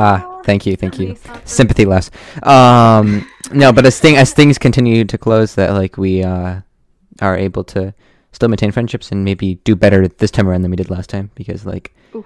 Ah, 0.00 0.40
thank 0.44 0.64
you, 0.66 0.76
thank 0.76 0.98
you. 0.98 1.16
Sympathy 1.44 1.84
less. 1.84 2.10
Um, 2.44 3.28
no, 3.50 3.72
but 3.72 3.84
as 3.84 3.98
thing 3.98 4.16
as 4.16 4.32
things 4.32 4.56
continue 4.56 5.04
to 5.04 5.18
close, 5.18 5.56
that 5.56 5.72
like 5.72 5.96
we 5.96 6.22
uh 6.22 6.60
are 7.20 7.36
able 7.36 7.64
to 7.64 7.94
still 8.32 8.48
maintain 8.48 8.70
friendships 8.70 9.10
and 9.10 9.24
maybe 9.24 9.56
do 9.64 9.74
better 9.74 10.06
this 10.06 10.30
time 10.30 10.48
around 10.48 10.62
than 10.62 10.70
we 10.70 10.76
did 10.76 10.90
last 10.90 11.10
time 11.10 11.30
because 11.34 11.66
like 11.66 11.94
Ooh. 12.14 12.24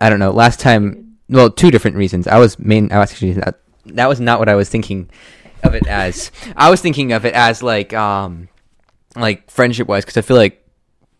I 0.00 0.10
don't 0.10 0.18
know. 0.18 0.30
Last 0.30 0.60
time, 0.60 1.18
well, 1.28 1.50
two 1.50 1.70
different 1.70 1.96
reasons. 1.96 2.26
I 2.26 2.38
was 2.38 2.58
main. 2.58 2.90
I 2.92 2.98
was 2.98 3.12
actually 3.12 3.32
that, 3.32 3.60
that 3.86 4.08
was 4.08 4.20
not 4.20 4.38
what 4.38 4.48
I 4.48 4.54
was 4.54 4.68
thinking 4.68 5.10
of 5.62 5.74
it 5.74 5.86
as. 5.86 6.30
I 6.56 6.70
was 6.70 6.80
thinking 6.80 7.12
of 7.12 7.24
it 7.24 7.34
as 7.34 7.62
like 7.62 7.92
um 7.92 8.48
like 9.16 9.50
friendship 9.50 9.88
wise 9.88 10.04
because 10.04 10.16
I 10.16 10.22
feel 10.22 10.36
like 10.36 10.66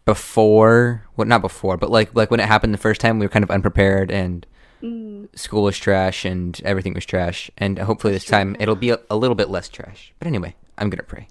before 0.05 1.07
well 1.23 1.29
not 1.29 1.41
before 1.41 1.77
but 1.77 1.91
like 1.91 2.15
like 2.15 2.31
when 2.31 2.41
it 2.41 2.47
happened 2.47 2.75
the 2.75 2.79
first 2.79 3.01
time 3.01 3.19
we 3.19 3.25
were 3.25 3.31
kind 3.31 3.45
of 3.45 3.51
unprepared 3.51 4.11
and 4.11 4.45
mm, 4.83 5.29
school 5.39 5.63
was 5.63 5.79
trash 5.79 6.25
and 6.25 6.61
everything 6.65 6.95
was 6.95 7.07
trash. 7.07 7.51
And 7.57 7.79
hopefully 7.79 8.13
this 8.13 8.25
time 8.25 8.57
it'll 8.59 8.77
be 8.77 8.91
a, 8.91 8.99
a 9.09 9.17
little 9.17 9.35
bit 9.35 9.49
less 9.49 9.69
trash. 9.69 10.13
But 10.19 10.27
anyway 10.27 10.55
i'm 10.79 10.91
gonna 10.91 11.03
pray. 11.03 11.29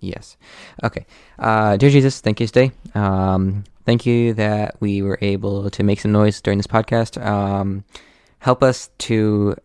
Yes. 0.00 0.36
Okay. 0.82 1.06
Uh 1.38 1.76
dear 1.76 1.90
jesus 1.90 2.20
thank 2.20 2.40
you 2.40 2.46
today. 2.46 2.72
Um 2.94 3.64
thank 3.84 4.04
you 4.04 4.34
that 4.34 4.76
we 4.80 5.02
were 5.02 5.18
able 5.22 5.70
to 5.70 5.82
make 5.82 6.00
some 6.00 6.12
noise 6.12 6.40
during 6.40 6.58
this 6.58 6.66
podcast. 6.66 7.24
Um 7.24 7.84
help 8.40 8.62
us 8.62 8.90
to 8.98 9.56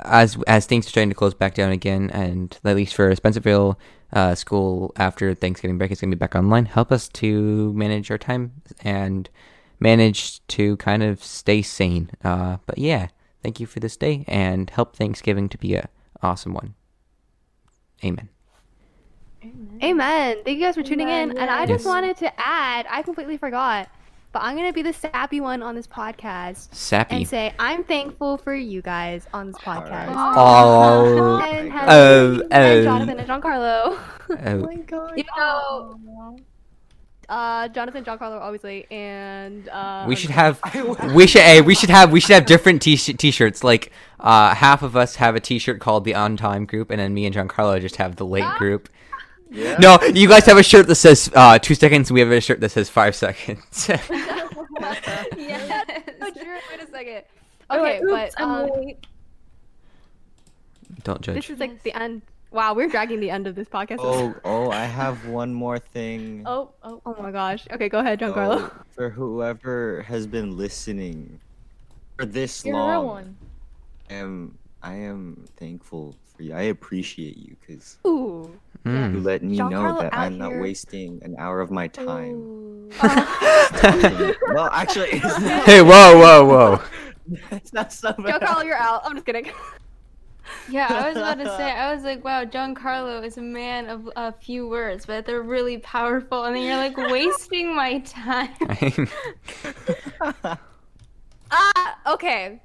as 0.00 0.38
as 0.46 0.66
things 0.66 0.86
are 0.86 0.90
starting 0.90 1.08
to 1.08 1.14
close 1.14 1.34
back 1.34 1.54
down 1.54 1.72
again 1.72 2.10
and 2.10 2.58
at 2.64 2.76
least 2.76 2.94
for 2.94 3.12
spencerville 3.14 3.76
uh, 4.12 4.34
school 4.34 4.92
after 4.96 5.34
thanksgiving 5.34 5.78
break 5.78 5.90
is 5.90 6.00
going 6.00 6.10
to 6.10 6.16
be 6.16 6.18
back 6.18 6.34
online 6.34 6.64
help 6.64 6.90
us 6.90 7.08
to 7.08 7.72
manage 7.74 8.10
our 8.10 8.18
time 8.18 8.52
and 8.82 9.28
manage 9.80 10.46
to 10.48 10.76
kind 10.78 11.02
of 11.02 11.22
stay 11.22 11.62
sane. 11.62 12.10
Uh, 12.24 12.58
but 12.66 12.78
yeah, 12.78 13.08
thank 13.42 13.60
you 13.60 13.66
for 13.66 13.80
this 13.80 13.96
day 13.96 14.24
and 14.26 14.70
help 14.70 14.96
Thanksgiving 14.96 15.48
to 15.48 15.58
be 15.58 15.74
a 15.74 15.88
awesome 16.22 16.54
one. 16.54 16.74
Amen. 18.04 18.28
amen. 19.82 20.38
Thank 20.44 20.58
you 20.58 20.64
guys 20.64 20.76
for 20.76 20.82
tuning 20.82 21.08
Amen, 21.08 21.32
in. 21.32 21.38
And 21.38 21.50
I 21.50 21.66
just 21.66 21.84
yes. 21.84 21.86
wanted 21.86 22.16
to 22.18 22.32
add, 22.40 22.86
I 22.88 23.02
completely 23.02 23.36
forgot, 23.36 23.88
but 24.32 24.42
I'm 24.42 24.56
gonna 24.56 24.72
be 24.72 24.82
the 24.82 24.92
sappy 24.92 25.40
one 25.40 25.62
on 25.62 25.74
this 25.74 25.86
podcast 25.86 26.74
Sappy. 26.74 27.16
and 27.16 27.28
say 27.28 27.54
I'm 27.58 27.84
thankful 27.84 28.38
for 28.38 28.54
you 28.54 28.82
guys 28.82 29.26
on 29.32 29.48
this 29.48 29.56
podcast. 29.56 30.08
Alright. 30.08 30.36
Oh, 30.36 31.40
and, 31.42 31.68
Oh, 31.68 31.70
Heather, 31.70 32.42
oh. 32.42 32.48
and 32.50 32.84
Jonathan 32.84 33.18
and 33.20 33.28
Giancarlo. 33.28 33.98
oh, 34.30 34.58
my 34.58 34.74
god. 34.76 35.12
you 35.16 35.24
know, 35.36 36.36
uh, 37.28 37.68
Jonathan, 37.68 38.04
Giancarlo 38.04 38.32
are 38.32 38.40
always 38.40 38.64
late, 38.64 38.90
and 38.90 39.68
uh, 39.68 40.04
we 40.08 40.16
should 40.20 40.30
have 40.30 40.60
we 41.14 41.26
should 41.26 41.42
hey, 41.42 41.60
we 41.60 41.74
should 41.76 41.90
have 41.90 42.10
we 42.12 42.20
should 42.20 42.34
have 42.34 42.46
different 42.46 42.80
t- 42.82 42.96
t-shirts 42.96 43.62
like 43.62 43.92
uh 44.20 44.54
half 44.54 44.82
of 44.82 44.96
us 44.96 45.16
have 45.16 45.36
a 45.36 45.40
t-shirt 45.40 45.78
called 45.80 46.04
the 46.04 46.14
on 46.14 46.36
time 46.36 46.64
group 46.64 46.90
and 46.90 46.98
then 47.00 47.12
me 47.14 47.26
and 47.26 47.34
Giancarlo 47.34 47.80
just 47.80 47.96
have 47.96 48.16
the 48.16 48.26
late 48.26 48.50
group 48.58 48.88
Yeah. 49.50 49.78
no 49.78 49.98
you 50.14 50.28
guys 50.28 50.44
have 50.46 50.58
a 50.58 50.62
shirt 50.62 50.86
that 50.88 50.96
says 50.96 51.30
uh 51.34 51.58
two 51.58 51.74
seconds 51.74 52.12
we 52.12 52.20
have 52.20 52.30
a 52.30 52.40
shirt 52.40 52.60
that 52.60 52.70
says 52.70 52.90
five 52.90 53.16
seconds 53.16 53.88
yeah, 55.36 55.84
oh, 56.20 56.30
true. 56.30 56.58
Wait 56.70 56.82
a 56.82 56.90
second. 56.90 57.22
Okay, 57.70 58.00
like, 58.00 58.02
"Oops, 58.02 58.34
but 58.36 58.40
um, 58.40 58.70
don't 61.04 61.20
judge 61.20 61.36
this 61.36 61.50
is 61.50 61.58
like 61.58 61.82
the 61.82 61.92
end. 61.92 62.22
Wow, 62.50 62.72
we're 62.72 62.88
dragging 62.88 63.20
the 63.20 63.30
end 63.30 63.46
of 63.46 63.54
this 63.54 63.68
podcast. 63.68 63.98
Oh, 64.00 64.34
oh, 64.44 64.70
I 64.70 64.84
have 64.84 65.26
one 65.26 65.52
more 65.52 65.78
thing. 65.78 66.42
Oh, 66.46 66.70
oh. 66.82 67.02
Oh 67.04 67.22
my 67.22 67.30
gosh. 67.30 67.66
Okay, 67.70 67.88
go 67.88 67.98
ahead, 67.98 68.20
Giancarlo. 68.20 68.70
Oh, 68.70 68.82
for 68.90 69.10
whoever 69.10 70.02
has 70.02 70.26
been 70.26 70.56
listening 70.56 71.40
for 72.16 72.24
this 72.24 72.64
You're 72.64 72.76
long, 72.76 73.06
one. 73.06 73.36
I 74.08 74.14
am 74.14 74.58
I 74.82 74.94
am 74.94 75.44
thankful 75.56 76.14
for 76.34 76.42
you. 76.42 76.54
I 76.54 76.62
appreciate 76.62 77.36
you 77.36 77.56
because 77.60 77.98
Ooh. 78.06 78.58
You 78.84 78.90
Mm. 78.90 79.24
let 79.24 79.42
me 79.42 79.56
know 79.56 79.68
Giancarlo 79.68 80.00
that 80.00 80.16
I'm 80.16 80.38
not 80.38 80.56
wasting 80.56 81.20
an 81.22 81.36
hour 81.38 81.60
of 81.60 81.70
my 81.70 81.88
time. 81.88 82.34
Ooh. 82.34 82.90
well, 83.02 84.70
actually, 84.72 85.18
not, 85.22 85.64
hey 85.64 85.82
whoa 85.82 86.18
whoa 86.18 86.44
whoa 86.44 86.82
it's 87.50 87.72
not 87.72 87.92
so 87.92 88.12
bad. 88.12 88.40
Giancarlo, 88.40 88.64
you're 88.64 88.76
out. 88.76 89.02
I'm 89.04 89.14
just 89.14 89.26
kidding. 89.26 89.50
Yeah, 90.70 90.86
I 90.90 91.08
was 91.08 91.16
about 91.18 91.38
to 91.38 91.56
say, 91.58 91.70
I 91.70 91.94
was 91.94 92.04
like, 92.04 92.24
wow, 92.24 92.44
Giancarlo 92.44 93.22
is 93.24 93.36
a 93.36 93.42
man 93.42 93.88
of 93.90 94.08
a 94.16 94.32
few 94.32 94.66
words, 94.66 95.04
but 95.04 95.26
they're 95.26 95.42
really 95.42 95.76
powerful. 95.78 96.44
And 96.44 96.56
then 96.56 96.64
you're 96.64 96.76
like 96.76 96.96
wasting 96.96 97.74
my 97.74 97.98
time. 98.00 99.08
Ah, 101.50 101.98
okay. 102.14 102.60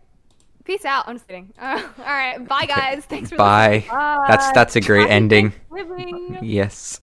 Peace 0.65 0.85
out. 0.85 1.07
I'm 1.07 1.15
just 1.15 1.27
kidding. 1.27 1.53
Uh, 1.59 1.81
all 1.99 2.05
right. 2.05 2.47
Bye, 2.47 2.65
guys. 2.65 3.05
Thanks 3.05 3.29
for 3.29 3.37
bye 3.37 3.85
Bye. 3.89 4.25
that's 4.27 4.51
that's 4.51 4.75
a 4.75 4.81
great 4.81 5.09
ending 5.09 5.53
yes 6.41 7.01